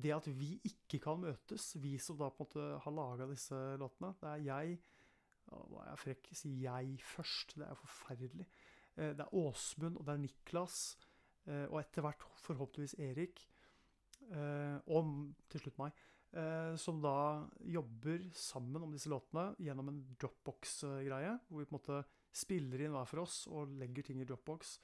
det 0.00 0.12
at 0.14 0.28
vi 0.32 0.54
ikke 0.66 1.00
kan 1.02 1.20
møtes, 1.22 1.74
vi 1.82 1.96
som 2.00 2.18
da 2.18 2.30
på 2.30 2.44
en 2.44 2.46
måte 2.46 2.66
har 2.84 2.94
laga 2.94 3.26
disse 3.28 3.58
låtene 3.80 4.14
Det 4.20 4.30
er 4.30 4.44
jeg 4.46 4.80
Nå 5.50 5.80
er 5.82 5.88
jeg 5.90 5.98
frekk, 5.98 6.28
sier 6.38 6.58
jeg 6.62 7.00
først. 7.02 7.56
Det 7.58 7.66
er 7.66 7.78
forferdelig. 7.80 8.44
Eh, 8.94 9.08
det 9.18 9.24
er 9.24 9.34
Åsmund, 9.34 9.96
og 9.98 10.06
det 10.06 10.12
er 10.14 10.20
Niklas, 10.22 10.76
eh, 11.48 11.64
og 11.64 11.80
etter 11.80 12.04
hvert 12.06 12.22
forhåpentligvis 12.44 12.94
Erik. 13.02 13.42
Eh, 14.30 14.76
og 14.94 15.10
til 15.50 15.64
slutt 15.64 15.82
meg. 15.82 16.06
Som 16.78 17.00
da 17.02 17.42
jobber 17.66 18.28
sammen 18.38 18.84
om 18.86 18.92
disse 18.94 19.10
låtene 19.10 19.48
gjennom 19.58 19.88
en 19.90 19.96
dropbox-greie. 20.14 21.32
Hvor 21.48 21.58
vi 21.58 21.66
på 21.66 21.74
en 21.74 21.78
måte 21.80 21.96
spiller 22.30 22.84
inn 22.84 22.94
hver 22.94 23.08
for 23.10 23.24
oss 23.24 23.40
og 23.50 23.72
legger 23.80 24.06
ting 24.06 24.20
i 24.22 24.28
dropbox. 24.28 24.76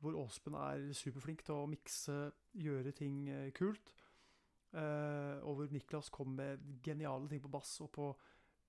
Hvor 0.00 0.16
Åspen 0.16 0.56
er 0.56 0.90
superflink 0.96 1.42
til 1.44 1.58
å 1.58 1.68
mikse, 1.68 2.14
gjøre 2.56 2.94
ting 2.96 3.26
kult. 3.56 3.92
Uh, 4.70 5.42
og 5.42 5.56
hvor 5.58 5.70
Niklas 5.74 6.12
kom 6.14 6.36
med 6.38 6.60
geniale 6.84 7.26
ting 7.28 7.40
på 7.42 7.50
bass 7.50 7.72
og 7.82 7.90
på, 7.90 8.06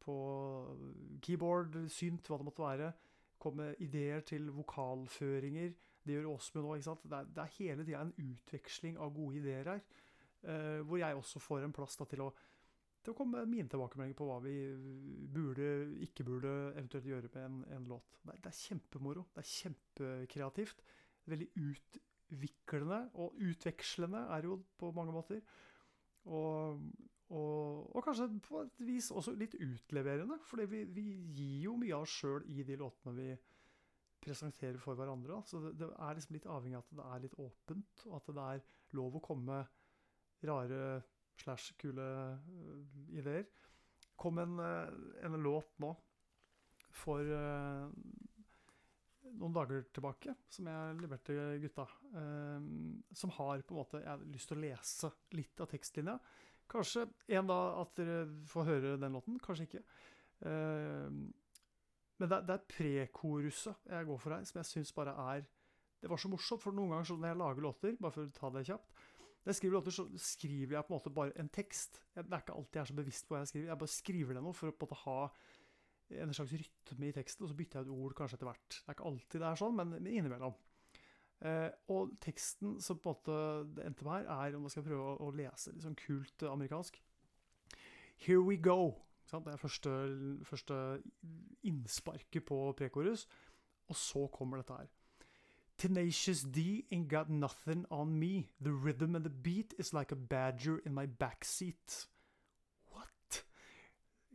på 0.01 0.15
keyboard, 1.21 1.77
synt, 1.93 2.25
hva 2.25 2.39
det 2.41 2.47
måtte 2.47 2.65
være. 2.65 2.91
Kom 3.41 3.59
med 3.61 3.81
ideer 3.85 4.25
til 4.25 4.49
vokalføringer. 4.55 5.75
Det 6.01 6.15
gjør 6.15 6.31
Åsmund 6.31 6.71
òg. 6.71 6.81
Det, 6.81 7.17
er, 7.19 7.27
det 7.29 7.43
er 7.43 7.57
hele 7.59 7.85
tida 7.85 8.01
en 8.01 8.15
utveksling 8.17 8.97
av 8.97 9.13
gode 9.13 9.37
ideer 9.41 9.75
her. 9.75 9.83
Hvor 10.81 10.97
jeg 10.97 11.13
også 11.13 11.37
får 11.41 11.67
en 11.67 11.73
plass 11.73 11.99
da, 11.99 12.07
til, 12.09 12.23
å, 12.25 12.31
til 13.05 13.13
å 13.13 13.17
komme 13.17 13.43
med 13.43 13.51
mine 13.51 13.69
tilbakemeldinger 13.69 14.17
på 14.17 14.25
hva 14.25 14.39
vi 14.41 14.55
burde, 15.29 15.67
ikke 16.07 16.25
burde 16.25 16.53
eventuelt 16.71 17.09
gjøre 17.11 17.29
med 17.35 17.43
en, 17.43 17.59
en 17.77 17.85
låt. 17.93 18.17
Det 18.25 18.39
det 18.41 18.49
er 18.49 18.57
kjempemoro. 18.57 19.27
Det 19.35 19.43
er 19.43 19.51
kjempekreativt. 19.51 20.81
Veldig 21.29 21.49
utviklende 21.61 23.03
og 23.21 23.37
utvekslende 23.37 24.25
er 24.33 24.47
jo 24.47 24.61
på 24.79 24.91
mange 24.95 25.13
måter. 25.13 25.41
Og, 26.25 26.81
og, 27.29 27.95
og, 27.95 28.03
kanskje 28.05 28.27
på 28.45 28.61
et 28.65 28.83
vis 28.85 29.09
også 29.11 29.33
litt 29.37 29.55
utleverende, 29.57 30.37
for 30.45 30.65
vi, 30.69 30.83
vi, 30.85 31.05
gir 31.33 31.69
jo 31.69 31.77
mye 31.81 31.95
av 31.97 32.05
oss 32.05 32.17
sjøl 32.21 32.45
i 32.51 32.65
de 32.67 32.77
låtene 32.77 33.15
vi 33.17 33.29
presenterer 34.21 34.77
for 34.81 34.97
hverandre. 34.99 35.41
Så 35.49 35.61
det, 35.63 35.75
det, 35.81 35.89
er 35.97 36.17
liksom 36.17 36.37
litt 36.37 36.49
avhengig 36.49 36.77
av 36.77 36.85
at 36.85 36.99
det 36.99 37.07
er 37.07 37.23
litt 37.25 37.39
åpent, 37.41 38.05
og 38.09 38.19
at 38.19 38.29
det 38.29 38.45
er 38.45 38.65
lov 38.99 39.17
å 39.17 39.25
komme 39.25 39.63
rare 40.45 41.01
slash 41.41 41.73
kule 41.81 42.05
uh, 42.05 43.17
ideer. 43.17 43.45
kom 44.15 44.37
en, 44.37 44.59
uh, 44.59 45.25
en 45.25 45.37
låt 45.41 45.79
nå 45.81 45.95
for 46.93 47.25
uh, 47.25 47.89
noen 49.39 49.55
dager 49.55 49.83
tilbake, 49.95 50.35
som 50.51 50.67
jeg 50.69 50.95
leverte 51.01 51.35
gutta. 51.63 51.87
Eh, 52.17 52.69
som 53.17 53.33
har 53.37 53.63
på 53.65 53.75
en 53.75 53.81
måte 53.81 54.01
Jeg 54.01 54.09
har 54.09 54.25
lyst 54.31 54.51
til 54.51 54.59
å 54.59 54.63
lese 54.65 55.11
litt 55.37 55.61
av 55.63 55.69
tekstlinja. 55.71 56.17
Kanskje 56.71 57.05
en 57.35 57.49
da 57.49 57.59
at 57.81 57.95
dere 57.99 58.25
får 58.47 58.67
høre 58.67 58.97
den 58.99 59.17
låten, 59.17 59.39
kanskje 59.43 59.67
ikke. 59.67 59.83
Eh, 60.47 61.07
men 62.21 62.29
det, 62.29 62.53
er 62.53 62.67
prekoruset 62.69 63.89
jeg 63.89 64.07
går 64.07 64.19
for 64.21 64.35
her, 64.35 64.43
som 64.45 64.59
jeg 64.61 64.69
syns 64.69 64.93
bare 64.93 65.15
er 65.33 65.47
Det 66.01 66.09
var 66.09 66.17
så 66.17 66.29
morsomt, 66.29 66.61
for 66.61 66.73
noen 66.73 66.93
ganger 66.93 67.17
når 67.17 67.31
jeg 67.31 67.39
lager 67.41 67.65
låter, 67.65 67.95
bare 67.97 68.13
for 68.13 68.25
å 68.25 68.33
ta 68.35 68.49
det 68.53 68.65
kjapt 68.69 68.93
Når 69.41 69.49
jeg 69.49 69.57
skriver 69.57 69.75
låter, 69.77 69.95
så 69.95 70.05
skriver 70.17 70.75
jeg 70.75 70.85
på 70.85 70.93
en 70.93 70.97
måte 70.99 71.13
bare 71.13 71.33
en 71.41 71.49
tekst. 71.49 71.97
Det 72.13 72.27
er 72.27 72.43
ikke 72.43 72.57
alltid 72.57 72.77
jeg 72.77 72.83
er 72.83 72.91
så 72.91 72.97
bevisst 72.99 73.25
på 73.25 73.33
hva 73.33 73.41
jeg 73.41 73.51
skriver. 73.51 73.71
Jeg 73.71 73.81
bare 73.81 73.95
skriver 73.95 74.37
det 74.37 74.43
noe 74.45 74.53
for 74.53 74.69
å 74.69 74.75
på 74.75 74.85
en 74.85 74.91
måte 74.91 75.01
ha 75.01 75.17
en 76.19 76.33
slags 76.35 76.53
rytme 76.57 77.07
i 77.07 77.15
teksten, 77.15 77.45
og 77.45 77.51
så 77.51 77.57
bytter 77.57 77.79
jeg 77.79 77.89
ut 77.89 78.03
ord 78.05 78.17
kanskje 78.17 78.39
etter 78.39 78.49
hvert. 78.49 78.67
Det 78.75 78.89
er 78.89 78.97
ikke 78.97 79.09
alltid 79.11 79.43
det 79.43 79.47
er 79.49 79.61
sånn, 79.61 79.77
men, 79.79 79.95
innimellom. 80.01 80.57
Eh, 81.41 81.69
og 81.89 82.11
teksten 82.21 82.75
som 82.83 82.99
på 83.01 83.09
en 83.09 83.15
måte 83.15 83.37
det 83.77 83.85
endte 83.87 84.05
med 84.05 84.13
her, 84.19 84.27
er 84.35 84.57
om 84.57 84.67
jeg 84.67 84.75
skal 84.75 84.85
prøve 84.85 85.13
å, 85.13 85.15
å 85.25 85.31
lese 85.35 85.73
litt 85.73 85.85
sånn 85.85 85.97
kult 85.97 86.45
amerikansk. 86.49 86.99
Here 88.21 88.41
we 88.45 88.59
go. 88.61 88.93
Det 89.31 89.53
er 89.53 89.57
første, 89.57 89.91
første 90.43 90.75
innsparket 91.63 92.45
på 92.45 92.57
prekorus. 92.77 93.25
Og 93.89 93.97
så 93.97 94.27
kommer 94.33 94.61
dette 94.61 94.75
her. 94.75 94.89
Tenacious 95.81 96.43
D 96.43 96.85
ain't 96.91 97.09
got 97.09 97.29
nothing 97.29 97.85
on 97.89 98.19
me. 98.19 98.51
The 98.61 98.71
rhythm 98.71 99.15
and 99.15 99.25
the 99.25 99.29
beat 99.29 99.73
is 99.79 99.93
like 99.93 100.11
a 100.11 100.15
badger 100.15 100.77
in 100.85 100.93
my 100.93 101.07
backseat. 101.07 102.07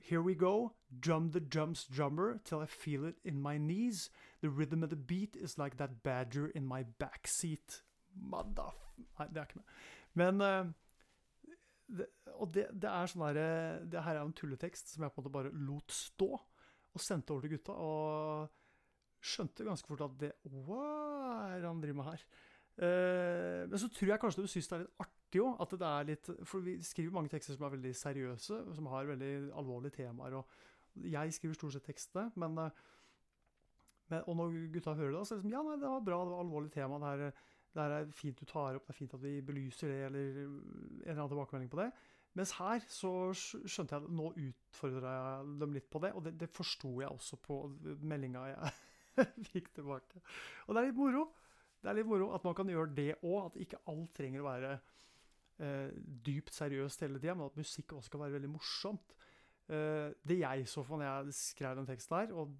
Here 0.08 0.22
we 0.22 0.36
go. 0.36 0.72
Drum 1.00 1.32
the 1.32 1.40
drums 1.40 1.84
drummer 1.84 2.38
till 2.44 2.60
I 2.60 2.66
feel 2.66 3.04
it 3.06 3.16
in 3.24 3.40
my 3.42 3.58
knees. 3.58 4.08
The 4.40 4.48
rhythm 4.48 4.84
of 4.84 4.90
the 4.90 4.96
beat 4.96 5.34
is 5.34 5.58
like 5.58 5.78
that 5.78 6.04
badger 6.04 6.46
in 6.46 6.64
my 6.64 6.84
backseat. 7.00 7.82
Madaf... 8.14 8.76
Nei, 9.18 9.26
det 9.32 9.40
er 9.40 9.48
ikke 9.48 9.58
meg. 9.58 9.72
Men 10.14 10.40
uh, 10.40 10.68
det, 11.98 12.06
Og 12.38 12.52
det, 12.54 12.68
det 12.70 12.88
er 12.88 13.10
sånn 13.10 13.24
derre 13.26 13.48
Det 13.90 14.04
her 14.06 14.16
er 14.16 14.22
en 14.22 14.32
tulletekst 14.38 14.94
som 14.94 15.04
jeg 15.04 15.12
på 15.12 15.20
en 15.20 15.26
måte 15.26 15.34
bare 15.34 15.52
lot 15.66 15.90
stå, 15.92 16.30
og 16.94 17.02
sendte 17.02 17.34
over 17.34 17.42
til 17.48 17.56
gutta. 17.56 17.74
Og 17.74 19.26
skjønte 19.26 19.66
ganske 19.66 19.90
fort 19.90 20.06
at 20.06 20.16
det 20.22 20.32
Hva 20.46 20.86
er 21.50 21.58
det 21.58 21.66
han 21.72 21.82
driver 21.82 21.98
med 21.98 22.12
her? 22.12 22.28
Uh, 22.76 23.64
men 23.70 23.78
så 23.80 23.88
tror 23.88 24.10
jeg 24.10 24.20
kanskje 24.20 24.42
du 24.44 24.50
syns 24.52 24.66
det 24.68 24.76
er 24.76 24.82
litt 24.82 25.00
artig 25.00 25.40
òg. 25.40 25.60
at 25.64 25.70
det 25.80 25.88
er 25.88 26.08
litt 26.10 26.30
For 26.44 26.60
vi 26.60 26.76
skriver 26.84 27.14
mange 27.14 27.32
tekster 27.32 27.56
som 27.56 27.64
er 27.64 27.72
veldig 27.76 27.92
seriøse, 27.96 28.58
som 28.76 28.90
har 28.92 29.08
veldig 29.08 29.32
alvorlige 29.56 29.96
temaer. 30.02 30.34
og 30.34 30.46
Jeg 30.94 31.32
skriver 31.32 31.54
stort 31.54 31.72
sett 31.72 31.84
tekstene, 31.88 32.30
men, 32.36 32.58
eh, 32.58 32.70
men, 34.08 34.22
Og 34.26 34.36
når 34.36 34.72
gutta 34.72 34.94
hører 34.94 35.18
det, 35.18 35.26
så 35.26 35.34
er 35.34 35.38
det 35.38 35.44
liksom 35.44 35.56
Ja, 35.56 35.62
nei, 35.62 35.80
det 35.80 35.88
var 35.88 36.00
bra, 36.00 36.24
det 36.24 36.32
var 36.32 36.44
alvorlig 36.44 36.72
tema. 36.72 36.98
Det, 36.98 37.06
her, 37.06 37.32
det 37.72 37.82
her 37.82 37.90
er 37.90 38.12
fint 38.12 38.40
du 38.40 38.44
tar 38.44 38.76
opp, 38.76 38.86
det 38.86 38.94
er 38.94 39.00
fint 39.00 39.14
at 39.14 39.22
vi 39.22 39.40
belyser 39.40 39.88
det, 39.88 40.04
eller 40.06 40.20
en 40.20 40.60
eller 41.00 41.22
annen 41.22 41.32
tilbakemelding 41.32 41.70
på 41.70 41.80
det. 41.80 41.90
Mens 42.36 42.52
her 42.58 42.84
så 42.92 43.32
skjønte 43.32 43.96
jeg 43.96 44.12
nå 44.12 44.28
utfordra 44.36 45.12
jeg 45.16 45.58
dem 45.60 45.72
litt 45.72 45.88
på 45.88 45.98
det, 46.04 46.12
og 46.12 46.24
det, 46.24 46.34
det 46.36 46.52
forsto 46.52 47.00
jeg 47.00 47.08
også 47.08 47.36
på 47.40 47.62
meldinga 48.04 48.44
jeg 48.50 48.72
fikk 49.52 49.72
tilbake. 49.78 50.20
Og 50.66 50.74
det 50.74 50.82
er 50.82 50.88
litt 50.90 51.00
moro. 51.00 51.30
Det 51.82 51.90
er 51.90 51.98
litt 51.98 52.08
moro 52.08 52.32
at 52.34 52.46
man 52.46 52.56
kan 52.58 52.70
gjøre 52.72 52.94
det 52.96 53.10
òg, 53.22 53.50
at 53.50 53.60
ikke 53.62 53.82
alt 53.92 54.14
trenger 54.16 54.42
å 54.42 54.48
være 54.48 54.72
eh, 55.62 55.92
dypt 56.26 56.54
seriøst 56.56 57.04
hele 57.04 57.20
tida, 57.22 57.36
men 57.36 57.50
at 57.50 57.60
musikk 57.60 57.96
også 57.96 58.10
skal 58.10 58.24
være 58.24 58.38
veldig 58.38 58.52
morsomt. 58.54 59.14
Eh, 59.66 60.08
det 60.26 60.40
jeg 60.40 60.66
så 60.70 60.84
for 60.86 61.00
når 61.00 61.08
jeg 61.10 61.38
skrev 61.42 61.78
den 61.78 61.88
teksten 61.88 62.18
her, 62.18 62.34
og 62.34 62.56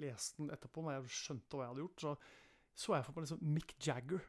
leste 0.00 0.42
den 0.42 0.54
etterpå, 0.54 0.84
når 0.84 0.98
jeg 0.98 1.20
skjønte 1.20 1.58
hva 1.58 1.66
jeg 1.66 1.74
hadde 1.74 1.86
gjort, 1.86 2.06
så 2.06 2.16
så 2.74 2.96
jeg 2.96 3.06
for 3.06 3.14
meg 3.14 3.26
liksom 3.26 3.52
Mick 3.54 3.76
Jagger. 3.86 4.24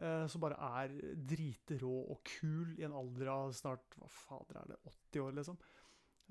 Eh, 0.00 0.26
som 0.32 0.42
bare 0.42 0.56
er 0.80 0.94
dritrå 1.28 1.92
og 2.14 2.22
kul 2.24 2.72
i 2.78 2.86
en 2.86 2.94
alder 2.96 3.28
av 3.28 3.50
snart 3.52 3.98
Hva 4.00 4.08
fader 4.08 4.62
er 4.62 4.70
det? 4.70 4.78
80 5.12 5.24
år, 5.26 5.34
liksom. 5.36 5.58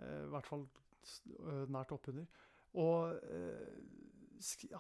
Eh, 0.02 0.24
I 0.26 0.32
hvert 0.34 0.50
fall 0.50 0.66
eh, 0.66 1.66
nært 1.70 1.94
oppunder. 1.96 2.26
Og 2.82 3.16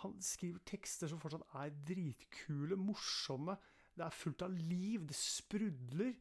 han 0.04 0.15
skriver 0.24 0.63
tekster 0.67 1.12
som 1.12 1.19
fortsatt 1.22 1.45
er 1.60 1.74
dritkule, 1.88 2.78
morsomme 2.80 3.58
det 4.00 4.06
er 4.06 4.15
fullt 4.15 4.45
av 4.45 4.56
liv, 4.56 5.04
det 5.10 5.17
sprudler. 5.17 6.13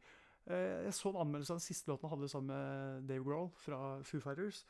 Eh, 0.49 0.85
jeg 0.87 0.95
så 0.97 1.11
en 1.13 1.21
anmeldelse 1.23 1.55
av 1.55 1.61
den 1.61 1.67
siste 1.67 1.91
låten 1.91 2.09
han 2.09 2.17
hadde 2.17 2.31
sammen 2.31 2.51
med 2.51 3.07
Dave 3.07 3.23
Grohl 3.23 3.51
fra 3.55 3.79
Foo 4.07 4.19
Fighters. 4.23 4.65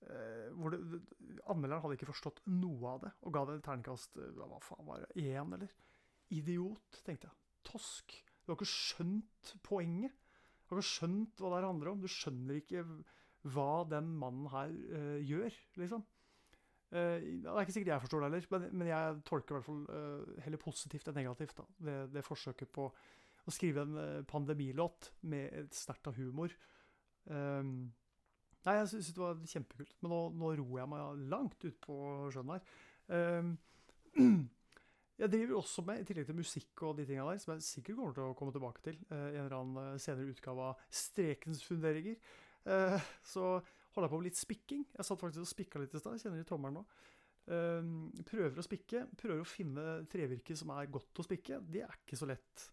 Eh, 0.00 0.48
hvor 0.56 0.72
det, 0.72 1.02
Anmelderen 1.50 1.82
hadde 1.82 1.98
ikke 1.98 2.12
forstått 2.12 2.40
noe 2.54 2.94
av 2.94 3.02
det, 3.04 3.12
og 3.26 3.34
ga 3.34 3.44
det 3.48 3.58
terningkast 3.66 4.16
eh, 4.22 4.32
hva 4.38 4.62
faen 4.64 4.88
var 4.88 5.04
det, 5.04 5.26
én, 5.26 5.52
eller? 5.58 5.74
Idiot, 6.32 7.02
tenkte 7.04 7.28
jeg. 7.28 7.36
Tosk. 7.68 8.16
Du 8.44 8.52
har 8.52 8.58
ikke 8.58 8.70
skjønt 8.70 9.54
poenget. 9.66 10.14
Du 10.64 10.72
har 10.72 10.80
ikke 10.80 10.92
skjønt 10.94 11.40
hva 11.40 11.50
det 11.50 11.58
her 11.58 11.68
handler 11.68 11.92
om. 11.92 12.00
Du 12.04 12.08
skjønner 12.12 12.60
ikke 12.60 12.84
hva 13.48 13.72
den 13.88 14.10
mannen 14.20 14.48
her 14.52 14.72
uh, 14.92 15.18
gjør, 15.24 15.56
liksom. 15.80 16.04
Uh, 16.88 17.18
det 17.20 17.44
er 17.44 17.62
ikke 17.62 17.74
sikkert 17.76 17.92
jeg 17.92 18.04
forstår 18.06 18.22
det 18.22 18.28
heller, 18.30 18.48
men, 18.54 18.66
men 18.80 18.88
jeg 18.88 19.20
tolker 19.28 19.54
i 19.54 19.58
hvert 19.58 19.68
fall 19.68 19.82
uh, 19.92 20.42
heller 20.44 20.60
positivt 20.62 21.10
enn 21.10 21.18
negativt 21.20 21.58
da, 21.58 21.66
det, 21.84 21.96
det, 22.14 22.24
forsøket 22.24 22.72
på 22.72 22.86
å 22.88 23.52
skrive 23.52 23.84
en 23.84 24.24
pandemilåt 24.28 25.12
med 25.28 25.52
et 25.56 25.76
sterkt 25.76 26.08
av 26.10 26.16
humor. 26.18 26.52
Um, 27.28 27.88
nei, 28.64 28.74
jeg 28.76 28.90
syns 28.92 29.08
det 29.16 29.22
var 29.22 29.40
kjempekult, 29.48 29.94
men 30.02 30.12
nå, 30.12 30.20
nå 30.36 30.52
ror 30.60 30.78
jeg 30.80 30.90
meg 30.92 31.24
langt 31.32 31.64
ut 31.64 31.78
på 31.84 31.96
sjøen 32.34 32.54
her. 32.54 32.68
Um, 33.08 33.54
jeg 35.22 35.32
driver 35.32 35.60
også 35.60 35.84
med, 35.88 36.02
i 36.02 36.08
tillegg 36.08 36.28
til 36.28 36.38
musikk 36.38 36.84
og 36.86 36.98
de 36.98 37.06
tingene 37.08 37.32
der, 37.32 37.40
som 37.42 37.54
jeg 37.54 37.66
sikkert 37.66 38.00
kommer 38.00 38.16
til 38.16 38.26
å 38.28 38.36
komme 38.38 38.54
tilbake 38.54 38.84
til, 38.84 39.00
uh, 39.12 39.16
en 39.30 39.40
eller 39.46 39.58
annen 39.60 40.02
senere 40.02 40.32
utgave 40.32 40.70
av 40.72 40.86
Strekens 41.04 41.64
funderinger. 41.66 42.20
Uh, 42.68 42.96
så 43.32 43.58
holder 43.98 44.08
jeg 44.08 44.14
på 44.14 44.20
med 44.22 44.28
litt 44.28 44.40
spikking. 44.40 44.82
Jeg 44.94 45.06
satt 45.06 45.22
faktisk 45.22 45.44
og 45.44 45.50
spikka 45.50 45.80
litt 45.82 45.94
i 45.94 46.00
stad. 46.00 46.18
Kjenner 46.22 46.42
i 46.42 46.48
tommelen 46.48 46.78
nå. 46.78 46.84
Uh, 47.48 47.92
prøver 48.28 48.60
å 48.60 48.64
spikke. 48.64 49.04
Prøver 49.18 49.42
å 49.42 49.48
finne 49.48 49.86
trevirke 50.10 50.56
som 50.58 50.72
er 50.76 50.90
godt 50.92 51.22
å 51.22 51.26
spikke. 51.26 51.60
Det 51.64 51.82
er 51.86 51.96
ikke 51.98 52.18
så 52.20 52.28
lett. 52.28 52.66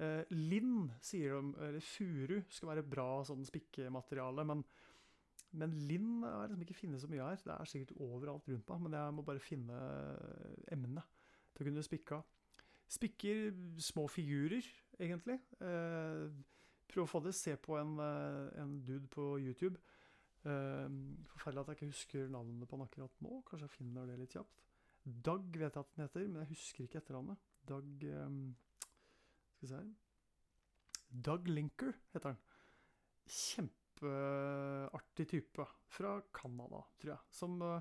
Uh, 0.00 0.22
Linn, 0.34 0.90
sier 1.04 1.36
de, 1.36 1.52
eller 1.68 1.84
furu, 1.84 2.40
skal 2.52 2.72
være 2.74 2.86
bra 2.86 3.08
sånn 3.28 3.46
spikkemateriale. 3.48 4.46
Men, 4.48 4.64
men 5.60 5.76
Linn 5.88 6.24
har 6.26 6.48
liksom 6.48 6.64
ikke 6.66 6.78
funnet 6.80 7.04
så 7.04 7.10
mye 7.12 7.28
her. 7.30 7.44
Det 7.44 7.54
er 7.54 7.70
sikkert 7.72 8.00
overalt 8.08 8.50
rundt 8.50 8.72
meg, 8.72 8.82
men 8.86 8.98
jeg 8.98 9.16
må 9.16 9.26
bare 9.26 9.44
finne 9.44 9.78
emnet 10.74 11.22
til 11.54 11.64
å 11.64 11.70
kunne 11.70 11.86
spikke 11.86 12.18
av. 12.18 12.32
Spikker 12.96 13.48
små 13.82 14.06
figurer, 14.10 14.66
egentlig. 14.98 15.40
Uh, 15.60 16.32
prøv 16.90 17.04
å 17.04 17.10
få 17.10 17.22
det. 17.24 17.36
Se 17.36 17.54
på 17.60 17.78
en, 17.78 17.98
en 18.00 18.80
dude 18.86 19.06
på 19.12 19.36
YouTube 19.42 19.76
forferdelig 20.46 21.62
at 21.62 21.72
jeg 21.72 21.78
ikke 21.78 21.92
husker 21.92 22.30
navnet 22.30 22.68
på 22.68 22.78
den 22.78 22.86
akkurat 22.86 23.22
nå. 23.24 23.40
Kanskje 23.48 23.66
jeg 23.66 23.76
finner 23.76 24.08
det 24.08 24.18
litt 24.20 24.36
kjapt. 24.36 24.64
Dag 25.06 25.44
vet 25.54 25.76
jeg 25.76 25.82
at 25.82 25.92
den 25.94 26.02
heter, 26.02 26.26
men 26.26 26.42
jeg 26.42 26.52
husker 26.54 26.84
ikke 26.84 27.00
etternavnet. 27.00 27.42
Dag 27.66 28.06
um, 28.26 28.40
Skal 29.56 29.62
vi 29.62 29.70
se 29.70 29.80
her 29.80 31.22
Doug 31.26 31.46
Linker 31.48 31.92
heter 32.12 32.32
han. 32.32 32.40
Kjempeartig 33.26 35.28
type. 35.30 35.68
Fra 35.96 36.16
Canada, 36.34 36.82
tror 36.98 37.12
jeg. 37.14 37.22
Som, 37.30 37.62
uh, 37.62 37.78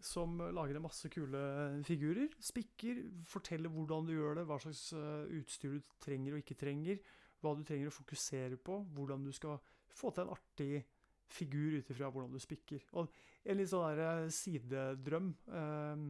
som 0.00 0.40
lager 0.56 0.80
en 0.80 0.86
masse 0.86 1.10
kule 1.12 1.42
figurer. 1.84 2.32
Spikker. 2.40 3.04
Forteller 3.28 3.72
hvordan 3.72 4.08
du 4.08 4.16
gjør 4.16 4.40
det, 4.40 4.48
hva 4.48 4.58
slags 4.64 4.88
utstyr 4.96 5.76
du 5.76 5.94
trenger 6.02 6.34
og 6.34 6.42
ikke 6.42 6.58
trenger. 6.64 7.04
Hva 7.44 7.52
du 7.52 7.62
trenger 7.68 7.92
å 7.92 7.98
fokusere 8.00 8.56
på. 8.56 8.80
Hvordan 8.96 9.28
du 9.28 9.32
skal 9.36 9.60
få 9.94 10.10
til 10.10 10.24
en 10.24 10.34
artig 10.34 10.72
figur 11.32 11.78
ut 11.78 11.90
ifra 11.90 12.10
hvordan 12.10 12.34
du 12.34 12.40
spikker. 12.42 12.84
Og 12.98 13.10
en 13.44 13.58
litt 13.60 13.70
sånn 13.70 13.98
der 13.98 14.28
sidedrøm 14.32 15.32
eh, 15.48 16.04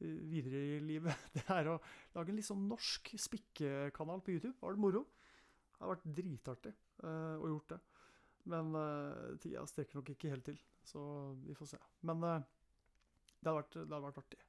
videre 0.00 0.62
i 0.76 0.80
livet, 0.84 1.26
det 1.36 1.44
er 1.52 1.72
å 1.72 1.78
lage 2.16 2.32
en 2.32 2.40
litt 2.40 2.48
sånn 2.48 2.66
norsk 2.68 3.14
spikkekanal 3.20 4.24
på 4.24 4.36
YouTube. 4.36 4.56
Var 4.62 4.76
det 4.76 4.84
moro? 4.84 5.04
Det 5.76 5.84
har 5.84 5.92
vært 5.92 6.10
dritartig 6.18 6.72
eh, 6.72 7.36
å 7.36 7.52
gjort 7.52 7.76
det. 7.76 7.80
Men 8.52 8.74
eh, 8.78 9.38
tida 9.42 9.64
strekker 9.68 10.00
nok 10.00 10.12
ikke 10.14 10.32
helt 10.32 10.46
til, 10.46 10.58
så 10.86 11.00
vi 11.42 11.56
får 11.58 11.74
se. 11.74 11.80
Men 12.06 12.22
eh, 12.24 12.44
det 13.40 13.50
hadde 13.50 13.58
vært, 13.60 13.78
det 13.78 13.90
hadde 13.90 14.06
vært 14.08 14.22
artig. 14.24 14.42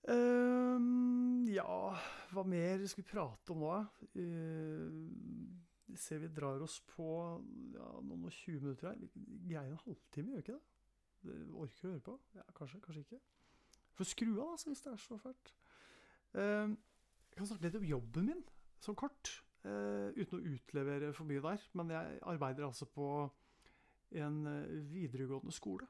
Uh, 0.00 0.80
ja, 1.52 1.92
hva 2.32 2.42
mer 2.48 2.86
skal 2.88 3.02
vi 3.02 3.10
prate 3.10 3.52
om 3.52 3.60
nå? 3.60 3.74
Uh, 4.16 4.88
ser 5.98 6.20
vi 6.22 6.30
drar 6.34 6.62
oss 6.64 6.78
på 6.92 7.08
ja, 7.74 7.88
noen 8.04 8.28
og 8.28 8.34
20 8.34 8.62
minutter 8.64 8.90
her. 8.90 9.00
Vi 9.00 9.54
greier 9.54 9.72
en 9.72 9.82
halvtime, 9.84 10.34
gjør 10.34 10.40
vi 10.40 10.46
ikke 10.46 10.56
det? 10.58 10.64
det 11.26 11.36
orker 11.52 11.86
å 11.86 11.92
høre 11.92 12.04
på? 12.06 12.16
Ja, 12.36 12.46
kanskje, 12.56 12.80
kanskje 12.84 13.04
ikke. 13.04 13.20
For 13.98 14.08
skru 14.08 14.30
av, 14.38 14.54
altså, 14.54 14.70
hvis 14.70 14.82
det 14.84 14.92
er 14.92 15.02
så 15.02 15.18
fælt. 15.20 15.52
Uh, 16.32 16.72
jeg 17.30 17.38
kan 17.38 17.50
snakke 17.50 17.66
litt 17.66 17.78
om 17.80 17.86
jobben 17.88 18.28
min, 18.30 18.42
sånn 18.82 18.98
kort. 18.98 19.32
Uh, 19.60 20.08
uten 20.16 20.38
å 20.38 20.54
utlevere 20.54 21.12
for 21.16 21.28
mye 21.28 21.42
der. 21.44 21.64
Men 21.76 21.92
jeg 21.92 22.20
arbeider 22.32 22.68
altså 22.68 22.88
på 22.88 23.08
en 24.16 24.42
uh, 24.48 24.76
videregående 24.94 25.54
skole. 25.54 25.88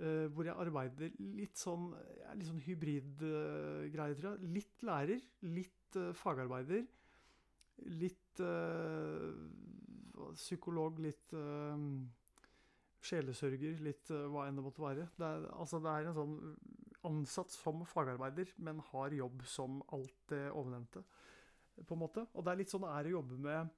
Uh, 0.00 0.26
hvor 0.34 0.48
jeg 0.48 0.58
arbeider 0.58 1.12
litt 1.36 1.60
sånn, 1.60 1.92
litt 2.34 2.48
sånn 2.48 2.62
tror 4.18 4.30
jeg. 4.30 4.54
Litt 4.56 4.86
lærer, 4.88 5.20
litt 5.46 6.00
fagarbeider 6.18 6.82
litt 7.82 8.40
uh, 8.40 9.34
psykolog, 10.34 10.98
litt 11.02 11.34
uh, 11.36 11.76
sjelesørger, 13.04 13.78
litt 13.84 14.10
uh, 14.14 14.26
hva 14.32 14.46
enn 14.48 14.58
det 14.58 14.64
måtte 14.64 14.84
være. 14.84 15.08
Det 15.18 15.28
er, 15.28 15.46
altså, 15.54 15.80
det 15.82 15.92
er 15.92 16.08
en 16.08 16.18
sånn 16.18 16.36
ansatt 17.04 17.52
som 17.52 17.84
fagarbeider, 17.88 18.54
men 18.64 18.80
har 18.92 19.12
jobb 19.12 19.44
som 19.48 19.82
alt 19.92 20.16
det 20.32 20.46
ovennevnte. 20.52 21.04
på 21.84 21.94
en 21.94 22.00
måte. 22.00 22.26
Og 22.32 22.44
det 22.44 22.52
er 22.52 22.60
litt 22.62 22.72
sånn 22.72 22.86
det 22.86 22.92
er 22.94 23.08
å 23.10 23.16
jobbe 23.18 23.38
med, 23.44 23.72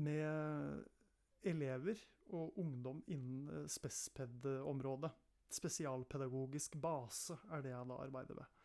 med 0.00 1.46
elever 1.46 2.00
og 2.34 2.56
ungdom 2.58 3.02
innen 3.06 3.68
spesped-området. 3.70 5.12
Spesialpedagogisk 5.54 6.74
base 6.80 7.36
er 7.52 7.62
det 7.64 7.70
jeg 7.72 7.88
da 7.92 8.00
arbeider 8.02 8.40
med. 8.40 8.56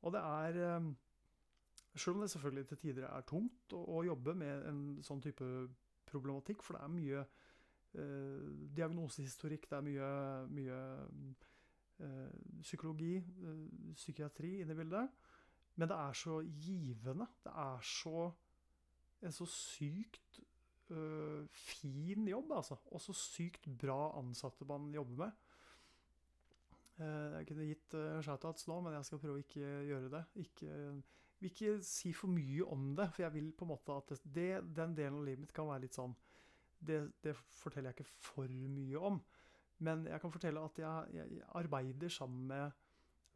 Og 0.00 0.14
det 0.14 0.22
er 0.22 0.80
selv 1.94 2.16
om 2.16 2.24
det 2.24 2.30
selvfølgelig 2.30 2.66
til 2.68 2.80
tider 2.84 3.06
er 3.08 3.26
tungt 3.26 3.74
å, 3.74 3.80
å 3.98 4.02
jobbe 4.06 4.34
med 4.38 4.66
en 4.70 4.82
sånn 5.06 5.22
type 5.24 5.46
problematikk, 6.10 6.62
for 6.62 6.76
det 6.76 6.82
er 6.84 6.92
mye 6.94 7.22
eh, 7.22 8.50
diagnosehistorikk, 8.76 9.68
det 9.70 9.78
er 9.78 9.86
mye, 9.86 10.10
mye 10.50 10.78
eh, 12.02 12.38
psykologi, 12.62 13.16
eh, 13.18 13.64
psykiatri 13.98 14.60
inne 14.62 14.76
i 14.76 14.80
bildet. 14.82 15.26
Men 15.80 15.90
det 15.90 15.96
er 15.96 16.16
så 16.18 16.40
givende. 16.44 17.26
Det 17.44 17.52
er 17.56 17.84
så 17.86 18.30
en 19.20 19.32
så 19.32 19.46
sykt 19.46 20.40
øh, 20.90 21.46
fin 21.52 22.28
jobb, 22.28 22.52
altså. 22.56 22.76
Og 22.90 23.00
så 23.00 23.14
sykt 23.16 23.68
bra 23.78 24.18
ansatte 24.18 24.66
man 24.68 24.90
jobber 24.94 25.24
med. 25.24 25.46
Uh, 27.00 27.38
jeg 27.38 27.46
kunne 27.48 27.64
gitt 27.64 27.94
uh, 27.96 28.18
shoutouts 28.20 28.66
nå, 28.68 28.74
men 28.84 28.92
jeg 28.92 29.06
skal 29.08 29.20
prøve 29.22 29.38
å 29.38 29.40
ikke 29.40 29.68
gjøre 29.88 30.10
det. 30.12 30.20
Ikke 30.42 30.74
vil 31.40 31.50
ikke 31.50 31.76
si 31.86 32.12
for 32.16 32.32
mye 32.32 32.64
om 32.68 32.90
det, 32.96 33.08
for 33.14 33.24
jeg 33.24 33.34
vil 33.34 33.52
på 33.56 33.66
en 33.66 33.72
måte 33.72 33.96
at 33.96 34.12
det, 34.24 34.50
den 34.76 34.96
delen 34.96 35.20
av 35.20 35.26
livet 35.26 35.44
mitt 35.44 35.54
kan 35.56 35.68
være 35.68 35.86
litt 35.86 35.96
sånn 35.96 36.14
det, 36.80 37.00
det, 37.24 37.34
forteller 37.60 37.90
jeg 37.90 38.00
ikke 38.00 38.20
for 38.24 38.48
mye 38.50 39.00
om. 39.10 39.20
Men 39.84 40.04
jeg 40.08 40.20
kan 40.20 40.32
fortelle 40.32 40.64
at 40.64 40.78
jeg, 40.80 41.14
jeg 41.16 41.42
arbeider 41.56 42.12
sammen 42.12 42.46
med 42.48 42.70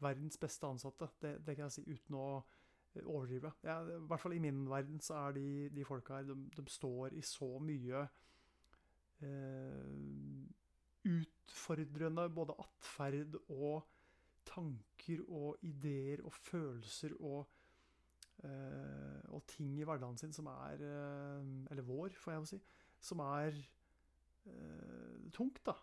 verdens 0.04 0.38
beste 0.40 0.68
ansatte. 0.68 1.08
Det, 1.20 1.38
det, 1.46 1.56
kan 1.56 1.68
jeg 1.68 1.76
si 1.76 1.84
uten 1.88 2.18
å 2.20 2.26
eh, 2.40 3.04
overdrive. 3.04 3.52
Jeg, 3.64 3.96
I 3.96 4.04
hvert 4.08 4.22
fall 4.22 4.36
i 4.36 4.42
min 4.44 4.64
verden 4.70 5.00
så 5.04 5.18
er 5.26 5.38
de, 5.38 5.46
de 5.72 5.88
folka 5.88 6.20
her 6.20 6.28
de, 6.28 6.36
de, 6.56 6.66
står 6.72 7.16
i 7.16 7.24
så 7.24 7.50
mye 7.64 8.04
eh, 9.24 9.90
utfordrende 11.08 12.28
både 12.32 12.56
atferd 12.64 13.36
og 13.48 13.84
tanker 14.48 15.24
og 15.28 15.64
ideer 15.64 16.24
og 16.24 16.32
følelser 16.36 17.16
og 17.20 17.44
og 19.34 19.42
ting 19.50 19.78
i 19.78 19.86
hverdagen 19.86 20.18
sin 20.20 20.34
som 20.34 20.48
er 20.52 20.82
eh, 20.84 21.46
Eller 21.70 21.86
vår, 21.86 22.14
får 22.18 22.32
jeg 22.32 22.42
jo 22.42 22.50
si. 22.52 22.60
Som 23.04 23.20
er 23.20 23.56
uh, 24.46 25.30
tungt, 25.32 25.60
da. 25.66 25.74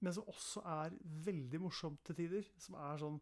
Men 0.00 0.14
som 0.16 0.28
også 0.30 0.62
er 0.68 0.94
veldig 1.26 1.60
morsomt 1.60 2.00
til 2.06 2.16
tider. 2.16 2.46
Som 2.60 2.78
er 2.80 3.00
sånn 3.00 3.20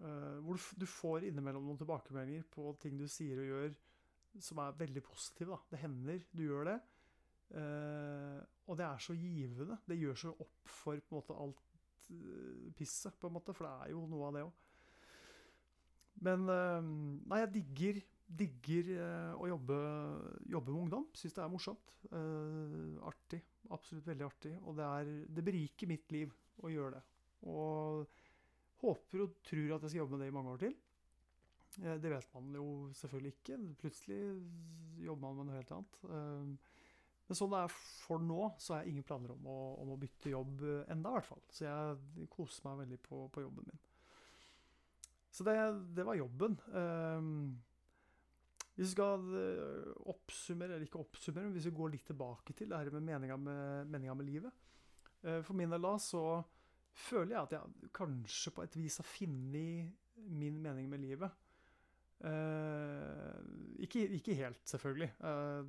Hvor 0.00 0.56
du, 0.80 0.86
får 0.88 1.26
innimellom 1.28 1.66
noen 1.66 1.80
tilbakemeldinger 1.80 2.46
på 2.48 2.70
ting 2.80 2.96
du 2.96 3.04
sier 3.08 3.36
og 3.42 3.50
gjør 3.50 3.74
som 4.40 4.62
er 4.62 4.78
veldig 4.78 5.02
positive. 5.04 5.52
Da. 5.52 5.58
Det 5.74 5.80
hender 5.82 6.22
du 6.32 6.40
gjør 6.46 6.70
det. 6.70 6.76
og 8.64 8.78
det 8.78 8.86
er 8.86 9.02
så 9.04 9.12
givende. 9.12 9.76
Det 9.84 9.98
gjør 10.00 10.16
så 10.22 10.32
opp 10.32 10.72
for 10.72 11.02
på 11.04 11.18
en 11.18 11.18
måte 11.18 11.36
alt 11.36 11.60
pisset, 12.78 13.18
på 13.20 13.28
en 13.28 13.36
måte, 13.36 13.52
for 13.52 13.68
det 13.68 13.74
er 13.74 13.92
jo 13.92 14.06
noe 14.08 14.30
av 14.30 14.38
det 14.38 14.46
òg. 14.46 14.69
Men 16.26 16.48
eh, 16.52 16.88
nei, 17.30 17.40
jeg 17.42 17.52
digger, 17.54 18.00
digger 18.40 18.90
eh, 18.96 19.30
å 19.40 19.48
jobbe, 19.54 19.78
jobbe, 20.52 20.72
med 20.72 20.82
ungdom. 20.84 21.06
Syns 21.16 21.36
det 21.36 21.44
er 21.44 21.52
morsomt. 21.52 21.96
Uh, 22.12 22.96
artig. 23.08 23.40
Absolutt 23.72 24.08
veldig 24.08 24.26
artig. 24.26 24.54
Og 24.64 24.76
det, 24.78 24.86
er, 24.86 25.14
det 25.28 25.46
beriker 25.46 25.90
mitt 25.90 26.12
liv 26.14 26.32
å 26.60 26.72
gjøre 26.72 26.98
det. 26.98 27.02
Og 27.48 28.20
håper 28.82 29.24
og 29.24 29.40
tror 29.44 29.76
at 29.76 29.84
jeg 29.84 29.94
skal 29.94 30.02
jobbe 30.02 30.16
med 30.16 30.24
det 30.24 30.30
i 30.30 30.36
mange 30.36 30.54
år 30.54 30.64
til. 30.66 30.78
Det 31.80 32.10
vet 32.10 32.32
man 32.34 32.56
jo 32.56 32.66
selvfølgelig 32.98 33.32
ikke. 33.36 33.58
Plutselig 33.78 34.20
jobber 35.04 35.22
man 35.22 35.36
med 35.38 35.48
noe 35.48 35.60
helt 35.60 35.74
annet. 35.76 36.00
Men 37.28 37.38
sånn 37.38 37.52
det 37.52 37.60
er 37.62 37.76
for 37.76 38.24
nå, 38.24 38.40
så 38.58 38.74
har 38.74 38.82
jeg 38.82 38.96
ingen 38.96 39.06
planer 39.06 39.36
om 39.36 39.46
å, 39.48 39.58
om 39.84 39.92
å 39.94 39.98
bytte 40.00 40.32
jobb 40.32 40.64
enda 40.90 41.12
i 41.12 41.16
hvert 41.20 41.28
fall. 41.28 41.44
Så 41.54 41.68
jeg 41.68 42.26
koser 42.32 42.66
meg 42.66 42.82
veldig 42.82 42.98
på, 43.06 43.22
på 43.30 43.44
jobben 43.44 43.70
min. 43.70 43.84
Så 45.30 45.46
det, 45.46 45.56
det 45.94 46.06
var 46.06 46.18
jobben. 46.18 46.56
Um, 46.74 47.60
hvis 48.74 48.88
vi 48.88 48.94
skal 48.94 49.26
uh, 49.28 49.92
oppsummere, 50.10 50.74
eller 50.74 50.86
ikke 50.88 51.02
oppsummere, 51.02 51.46
men 51.46 51.54
hvis 51.56 51.68
vi 51.68 51.76
går 51.76 51.92
litt 51.92 52.06
tilbake 52.10 52.54
til 52.56 52.70
det 52.70 52.78
her 52.80 52.90
med 52.94 53.06
meninga 53.06 53.36
med, 53.36 53.92
med 53.92 54.24
livet 54.26 54.50
uh, 55.26 55.42
For 55.44 55.52
min 55.54 55.70
del 55.70 55.84
da 55.84 55.94
så 56.00 56.24
føler 56.90 57.36
jeg 57.36 57.42
at 57.42 57.54
jeg 57.54 57.90
kanskje 57.94 58.54
på 58.56 58.64
et 58.64 58.76
vis 58.80 58.98
har 58.98 59.06
funnet 59.06 59.92
min 60.30 60.56
mening 60.60 60.88
med 60.90 61.00
livet. 61.00 61.30
Uh, 62.20 63.36
ikke, 63.80 64.02
ikke, 64.18 64.34
helt, 64.34 64.60
selvfølgelig. 64.68 65.12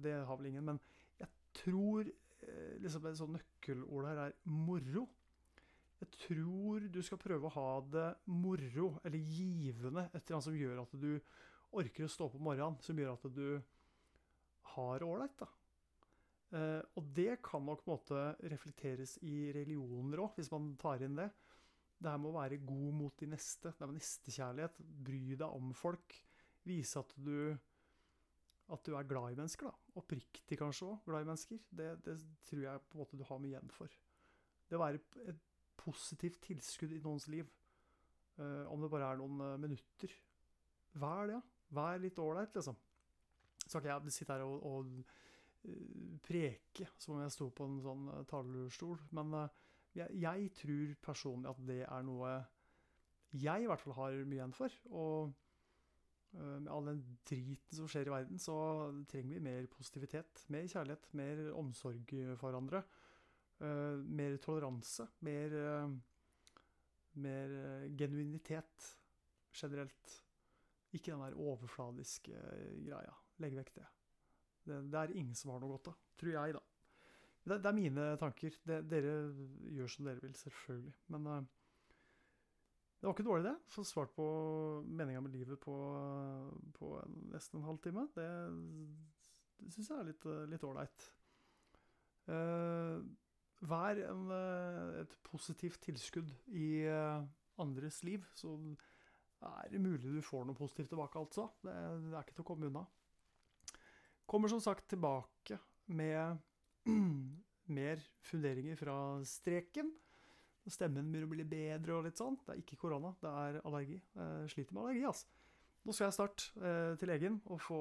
det 0.04 0.15
har 0.28 0.36
vel 0.36 0.50
ingen. 0.50 0.65
Men 0.65 0.80
jeg 1.19 1.30
tror 1.62 2.10
liksom 2.82 3.06
et 3.06 3.19
sånt 3.19 3.38
nøkkelord 3.38 4.10
her 4.10 4.24
er 4.26 4.34
moro. 4.43 5.06
Jeg 6.02 6.10
tror 6.18 6.88
du 6.90 7.02
skal 7.06 7.20
prøve 7.22 7.46
å 7.46 7.56
ha 7.56 7.70
det 7.94 8.08
moro, 8.34 8.96
eller 9.06 9.22
givende, 9.22 10.08
et 10.10 10.24
eller 10.24 10.38
annet 10.38 10.48
som 10.48 10.58
gjør 10.58 10.82
at 10.82 10.96
du 10.98 11.12
orker 11.78 12.08
å 12.08 12.12
stå 12.12 12.28
opp 12.28 12.38
om 12.40 12.48
morgenen, 12.50 12.80
som 12.82 12.98
gjør 12.98 13.14
at 13.14 13.28
du 13.36 13.46
har 14.74 15.02
det 15.02 15.08
ålreit. 15.08 15.44
Eh, 16.52 16.82
og 17.00 17.12
det 17.16 17.38
kan 17.46 17.64
nok 17.64 17.84
på 17.84 17.92
en 17.92 17.94
måte 17.94 18.50
reflekteres 18.52 19.18
i 19.24 19.52
religioner 19.56 20.24
òg, 20.24 20.34
hvis 20.40 20.52
man 20.52 20.74
tar 20.82 21.06
inn 21.06 21.20
det. 21.20 21.30
Det 22.02 22.10
her 22.10 22.18
med 22.18 22.32
å 22.32 22.40
være 22.40 22.64
god 22.66 22.98
mot 22.98 23.22
de 23.22 23.30
neste. 23.30 23.70
Det 23.70 23.86
er 23.86 23.92
med 23.92 24.00
nestekjærlighet. 24.00 24.82
Bry 25.06 25.22
deg 25.36 25.46
om 25.48 25.70
folk. 25.78 26.18
Vise 26.66 27.02
at 27.02 27.14
du, 27.14 27.54
at 28.74 28.84
du 28.88 28.98
er 28.98 29.08
glad 29.08 29.36
i 29.36 29.38
mennesker. 29.38 29.70
da. 29.70 29.94
Oppriktig 30.02 30.58
kanskje 30.58 30.90
òg 30.90 31.06
glad 31.06 31.28
i 31.28 31.30
mennesker. 31.30 31.62
Det, 31.70 31.92
det, 32.08 32.18
tror 32.50 32.66
jeg 32.66 32.84
på 32.90 32.98
en 32.98 33.04
måte 33.04 33.22
du 33.22 33.26
har 33.30 33.42
mye 33.44 33.54
igjen 33.54 33.74
for. 33.78 34.02
Det 34.66 34.80
å 34.80 34.82
være 34.82 35.02
et 35.30 35.48
positivt 35.82 36.41
tilskudd 36.46 36.94
i 36.96 37.02
noens 37.04 37.28
liv. 37.32 37.50
Uh, 38.39 38.65
om 38.72 38.82
det 38.82 38.91
bare 38.91 39.12
er 39.12 39.20
noen 39.20 39.41
uh, 39.44 39.58
minutter. 39.60 40.13
Vær 41.02 41.28
det. 41.30 41.41
Vær 41.76 42.00
litt 42.04 42.20
ålreit, 42.20 42.56
liksom. 42.56 42.78
Så 43.62 43.67
skal 43.70 43.84
ikke 43.84 43.98
jeg 44.08 44.15
sitte 44.15 44.36
her 44.36 44.46
og, 44.48 44.63
og 44.65 44.96
uh, 45.67 46.15
preke 46.26 46.88
som 46.98 47.17
om 47.17 47.26
jeg 47.26 47.36
sto 47.36 47.52
på 47.56 47.67
en 47.67 47.78
sånn 47.84 48.08
talerstol, 48.30 48.98
men 49.17 49.36
jeg, 49.94 50.08
jeg, 50.24 50.50
tror 50.56 50.96
personlig 51.04 51.52
at 51.52 51.62
det 51.67 51.82
er 51.86 52.08
noe 52.08 52.34
jeg 53.36 53.63
i 53.63 53.70
hvert 53.70 53.80
fall 53.84 53.96
har 54.00 54.17
mye 54.26 54.39
igjen 54.39 54.56
for. 54.56 54.74
Og 54.91 55.32
med 56.32 56.70
all 56.72 56.86
den 56.88 57.00
driten 57.28 57.76
som 57.76 57.89
skjer 57.91 58.08
i 58.08 58.12
verden, 58.13 58.39
så 58.39 58.56
trenger 59.12 59.36
vi 59.36 59.44
mer 59.44 59.65
positivitet, 59.72 60.46
mer 60.52 60.63
kjærlighet, 60.72 61.10
mer 61.20 61.41
omsorg 61.60 62.13
for 62.39 62.46
hverandre. 62.46 62.80
Uh, 63.62 64.02
mer 64.10 64.38
toleranse, 64.41 65.06
mer, 65.28 65.54
uh, 65.54 65.91
mer 67.21 67.54
uh, 67.54 67.86
genuinitet 67.97 68.88
generelt. 69.54 70.17
Ikke 70.91 71.13
den 71.13 71.21
der 71.24 71.38
overfladiske 71.38 72.41
greia. 72.88 73.13
Legg 73.43 73.56
vekk 73.60 73.71
det. 73.78 73.88
det. 74.65 74.82
det. 74.91 75.00
er 75.00 75.15
ingen 75.15 75.38
som 75.38 75.54
har 75.54 75.62
noe 75.62 75.76
godt 75.76 75.91
av. 75.93 76.02
Tror 76.19 76.34
jeg, 76.34 76.58
da. 76.58 76.63
Det, 77.41 77.58
det 77.62 77.69
er 77.69 77.78
mine 77.78 78.10
tanker. 78.21 78.58
Det, 78.67 78.82
dere 78.89 79.15
gjør 79.78 79.93
som 79.93 80.10
dere 80.10 80.26
vil, 80.26 80.36
selvfølgelig. 80.41 80.97
Men 81.13 81.30
det 83.02 83.08
var 83.08 83.15
ikke 83.15 83.26
dårlig, 83.26 83.47
det. 83.50 83.56
Få 83.74 83.84
svart 83.88 84.12
på 84.13 84.26
meninga 84.86 85.24
med 85.26 85.34
livet 85.34 85.58
på, 85.60 85.74
på 86.76 86.91
nesten 87.32 87.58
en 87.58 87.65
halvtime. 87.65 88.04
Det, 88.13 88.28
det 89.58 89.71
syns 89.74 89.89
jeg 89.89 90.04
er 90.04 90.45
litt 90.52 90.65
ålreit. 90.67 91.08
Uh, 92.30 93.02
Vær 93.62 94.00
en, 94.10 94.24
eh, 94.34 95.02
et 95.04 95.17
positivt 95.28 95.82
tilskudd 95.86 96.32
i 96.58 96.84
eh, 96.89 97.26
andres 97.62 98.02
liv, 98.08 98.26
så 98.34 98.56
er 99.41 99.69
det 99.69 99.82
mulig 99.82 100.15
du 100.15 100.21
får 100.26 100.47
noe 100.47 100.58
positivt 100.58 100.89
tilbake, 100.93 101.19
altså. 101.21 101.47
Det, 101.62 101.76
det 102.08 102.15
er 102.15 102.26
ikke 102.26 102.38
til 102.39 102.45
å 102.45 102.50
komme 102.52 102.69
unna. 102.71 102.86
Kommer 104.30 104.50
som 104.50 104.62
sagt 104.63 104.88
tilbake 104.89 105.60
med 105.93 106.39
mer 107.78 108.02
funderinger 108.26 108.80
fra 108.80 108.95
streken. 109.28 109.91
Stemmen 110.69 111.10
begynner 111.10 111.30
å 111.30 111.34
bli 111.34 111.45
bedre 111.50 111.97
og 111.97 112.06
litt 112.06 112.21
sånn. 112.21 112.38
Det 112.45 112.54
er 112.54 112.62
ikke 112.62 112.80
korona, 112.84 113.15
det 113.21 113.30
er 113.43 113.62
allergi. 113.65 113.97
Jeg 113.97 114.52
sliter 114.54 114.78
med 114.78 114.84
allergi, 114.86 115.06
altså. 115.10 115.30
Nå 115.82 115.95
skal 115.97 116.08
jeg 116.08 116.13
snart 116.13 116.43
eh, 116.62 116.91
til 117.02 117.10
legen 117.10 117.39
og 117.50 117.62
få 117.65 117.80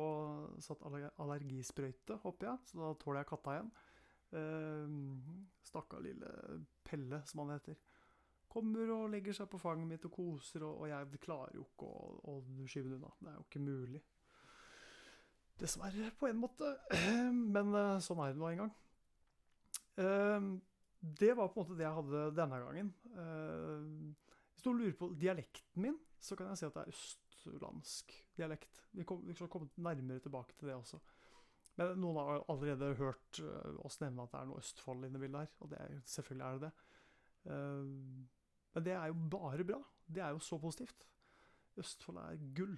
satt 0.65 0.85
allergisprøyte, 1.21 2.17
håper 2.23 2.49
jeg. 2.49 2.69
Så 2.71 2.81
da 2.81 2.93
tåler 3.01 3.21
jeg 3.21 3.29
katta 3.29 3.57
igjen. 3.57 3.73
Uh, 4.31 4.87
Stakkar 5.67 6.03
lille 6.05 6.31
Pelle, 6.87 7.23
som 7.27 7.45
han 7.45 7.57
heter. 7.57 7.77
Kommer 8.51 8.91
og 8.95 9.11
legger 9.13 9.37
seg 9.37 9.51
på 9.51 9.61
fanget 9.63 9.87
mitt 9.87 10.07
og 10.09 10.15
koser, 10.15 10.65
og, 10.67 10.89
jeg 10.91 11.21
klarer 11.23 11.55
jo 11.55 11.67
ikke 11.69 11.87
å, 11.87 12.17
å 12.33 12.67
skyve 12.67 12.91
det 12.91 12.99
unna. 12.99 13.13
Det 13.21 13.31
er 13.31 13.37
jo 13.37 13.45
ikke 13.47 13.63
mulig. 13.63 14.01
Dessverre, 15.61 16.11
på 16.19 16.31
en 16.31 16.41
måte. 16.41 16.73
Men 17.55 17.75
uh, 17.77 18.01
sånn 18.03 18.23
er 18.25 18.35
det 18.35 18.43
nå 18.43 18.51
en 18.51 18.65
gang. 18.65 18.75
Uh, 20.01 20.51
det 21.01 21.31
var 21.37 21.53
på 21.53 21.61
en 21.61 21.65
måte 21.65 21.79
det 21.79 21.87
jeg 21.87 21.97
hadde 21.97 22.25
denne 22.37 22.59
gangen. 22.61 22.91
Hvis 24.53 24.67
du 24.67 24.75
lurer 24.75 24.97
på 24.99 25.07
dialekten 25.17 25.81
min, 25.81 25.95
så 26.21 26.37
kan 26.37 26.51
jeg 26.51 26.61
si 26.61 26.67
at 26.67 26.75
det 26.75 26.83
er 26.83 26.91
østlandsk 26.93 28.13
dialekt. 28.37 28.83
Vi 28.93 29.37
skal 29.39 29.49
komme 29.49 29.71
nærmere 29.81 30.21
tilbake 30.21 30.53
til 30.59 30.69
det 30.69 30.75
også. 30.77 31.01
Men 31.81 32.01
noen 32.03 32.19
har 32.21 32.43
allerede 32.53 32.93
hørt 32.99 33.41
uh, 33.41 33.79
oss 33.89 33.97
nevne 34.03 34.27
at 34.27 34.35
det 34.35 34.41
er 34.43 34.49
noe 34.51 34.61
Østfold 34.61 35.07
inne 35.07 35.17
i 35.17 35.23
bildet 35.23 35.47
her. 35.47 35.53
Og 35.65 35.71
det 35.73 35.81
selvfølgelig 36.13 36.47
er 36.47 36.59
det 36.59 36.69
det. 36.69 36.73
Uh, 37.49 38.27
men 38.75 38.87
det 38.87 38.93
er 38.93 39.07
jo 39.09 39.17
bare 39.33 39.65
bra. 39.65 39.81
Det 40.05 40.23
er 40.23 40.35
jo 40.37 40.43
så 40.45 40.59
positivt. 40.61 41.07
Østfold 41.81 42.21
er 42.21 42.43
gull. 42.57 42.77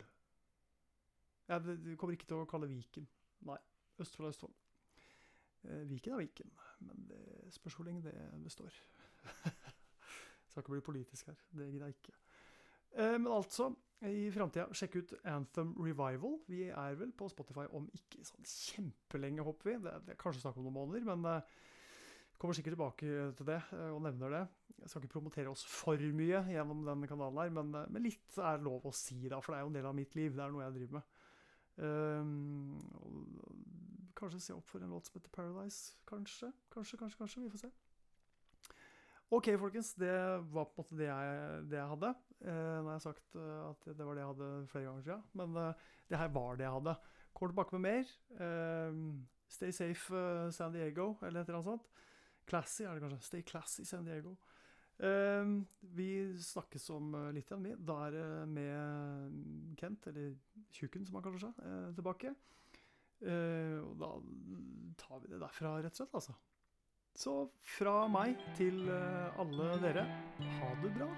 Jeg 1.51 1.97
kommer 1.99 2.15
ikke 2.15 2.29
til 2.31 2.45
å 2.45 2.49
kalle 2.49 2.71
Viken. 2.71 3.09
Nei. 3.49 3.59
Østfold 4.01 4.29
er 4.29 4.37
Østfold. 4.37 4.55
Uh, 5.67 5.83
Viken 5.91 6.15
er 6.15 6.23
Viken, 6.23 6.55
men 6.87 7.07
det 7.11 7.55
spørs 7.59 7.75
hvor 7.79 7.91
lenge 7.91 8.07
det 8.07 8.15
består. 8.45 8.79
Skal 10.47 10.63
ikke 10.63 10.77
bli 10.77 10.87
politisk 10.93 11.33
her. 11.33 11.43
Det 11.51 11.73
gidder 11.73 11.91
jeg 11.91 11.99
ikke. 11.99 12.15
men 13.19 13.33
altså 13.33 13.71
i 14.11 14.31
framtida, 14.35 14.67
sjekk 14.75 14.97
ut 14.99 15.13
Anthem 15.31 15.73
Revival. 15.79 16.39
Vi 16.51 16.65
er 16.69 16.97
vel 16.99 17.13
på 17.15 17.29
Spotify 17.31 17.69
om 17.77 17.85
ikke 17.95 18.25
sånn 18.27 18.47
kjempelenge, 18.49 19.45
håper 19.47 19.71
vi. 19.71 19.77
Det, 19.85 19.93
det 20.07 20.15
er 20.15 20.21
kanskje 20.21 20.43
snakk 20.43 20.59
om 20.59 20.67
noen 20.67 20.79
måneder, 20.81 21.07
men 21.07 21.29
uh, 21.29 21.61
kommer 22.41 22.59
sikkert 22.59 22.75
tilbake 22.75 23.07
til 23.39 23.49
det 23.49 23.61
uh, 23.71 23.93
og 23.93 24.01
nevner 24.09 24.35
det. 24.35 24.43
Jeg 24.81 24.91
skal 24.91 25.05
ikke 25.05 25.15
promotere 25.15 25.53
oss 25.53 25.63
for 25.69 26.03
mye 26.19 26.43
gjennom 26.51 26.83
denne 26.89 27.11
kanalen 27.11 27.43
her, 27.45 27.55
men, 27.55 27.71
men, 27.71 28.03
litt 28.03 28.41
er 28.43 28.65
lov 28.65 28.89
å 28.91 28.95
si, 28.97 29.21
da, 29.31 29.39
for 29.39 29.55
det 29.55 29.61
er 29.61 29.67
jo 29.67 29.71
en 29.71 29.79
del 29.79 29.91
av 29.93 29.97
mitt 29.99 30.19
liv. 30.19 30.35
Det 30.35 30.43
er 30.43 30.57
noe 30.57 30.67
jeg 30.67 30.77
driver 30.81 30.99
med. 30.99 31.19
kanskje 34.19 34.43
se 34.43 34.57
opp 34.57 34.69
for 34.69 34.83
en 34.83 34.93
låt 34.93 35.07
som 35.07 35.21
heter 35.21 35.33
Paradise. 35.35 35.95
Kanskje, 36.11 36.51
kanskje, 36.75 36.99
kanskje. 36.99 37.23
kanskje, 37.23 37.47
Vi 37.47 37.55
får 37.55 37.67
se. 37.69 37.73
OK, 39.33 39.49
folkens. 39.59 39.95
Det 39.97 40.13
var 40.53 40.67
på 40.69 40.75
en 40.77 40.83
måte 40.83 40.97
det 40.99 41.07
jeg, 41.09 41.61
det 41.73 41.79
jeg 41.79 41.89
hadde. 41.95 42.09
Eh, 42.45 42.57
nå 42.85 42.91
har 42.91 42.99
jeg 42.99 43.05
sagt 43.07 43.37
uh, 43.41 43.71
at 43.71 43.87
det 43.97 44.05
var 44.05 44.19
det 44.19 44.21
jeg 44.21 44.29
hadde 44.29 44.49
flere 44.69 44.85
ganger 44.85 45.07
siden. 45.07 45.23
Men 45.41 45.57
eh, 45.57 45.87
det 46.11 46.21
her 46.21 46.35
var 46.35 46.59
det 46.61 46.67
jeg 46.67 46.75
hadde. 46.75 46.95
Kommer 47.33 47.55
tilbake 47.55 47.79
med 47.79 47.85
mer. 47.87 48.13
Eh, 48.45 48.99
stay 49.49 49.73
safe 49.73 50.21
San 50.53 50.77
Diego, 50.77 51.15
eller 51.23 51.41
et 51.41 51.49
eller 51.49 51.63
annet 51.63 51.71
sånt. 51.71 51.89
Classy 52.45 52.85
er 52.85 52.93
det 52.93 53.07
kanskje. 53.07 53.23
Stay 53.31 53.47
classy 53.49 53.89
San 53.89 54.05
Diego. 54.09 54.37
vi 55.97 56.11
snakkes 56.39 56.91
om 56.95 57.15
litt 57.35 57.49
igjen, 57.49 57.65
vi. 57.65 57.73
Da 57.81 57.97
er 58.05 58.13
det 58.15 58.27
med 58.53 59.75
Kent, 59.81 60.07
eller 60.13 60.37
Tjukken 60.77 61.09
som 61.09 61.17
han 61.17 61.25
kaller 61.25 61.41
seg, 61.43 61.65
tilbake. 61.97 62.35
og 63.25 63.95
da 63.99 64.15
tar 65.01 65.25
vi 65.25 65.33
det 65.33 65.41
derfra, 65.41 65.79
rett 65.81 65.97
og 65.97 66.03
slett, 66.03 66.19
altså. 66.21 66.37
Så 67.15 67.35
fra 67.77 68.07
meg 68.09 68.41
til 68.57 68.89
alle 68.91 69.75
dere, 69.83 70.07
ha 70.59 70.71
det 70.83 70.95
bra. 70.97 71.11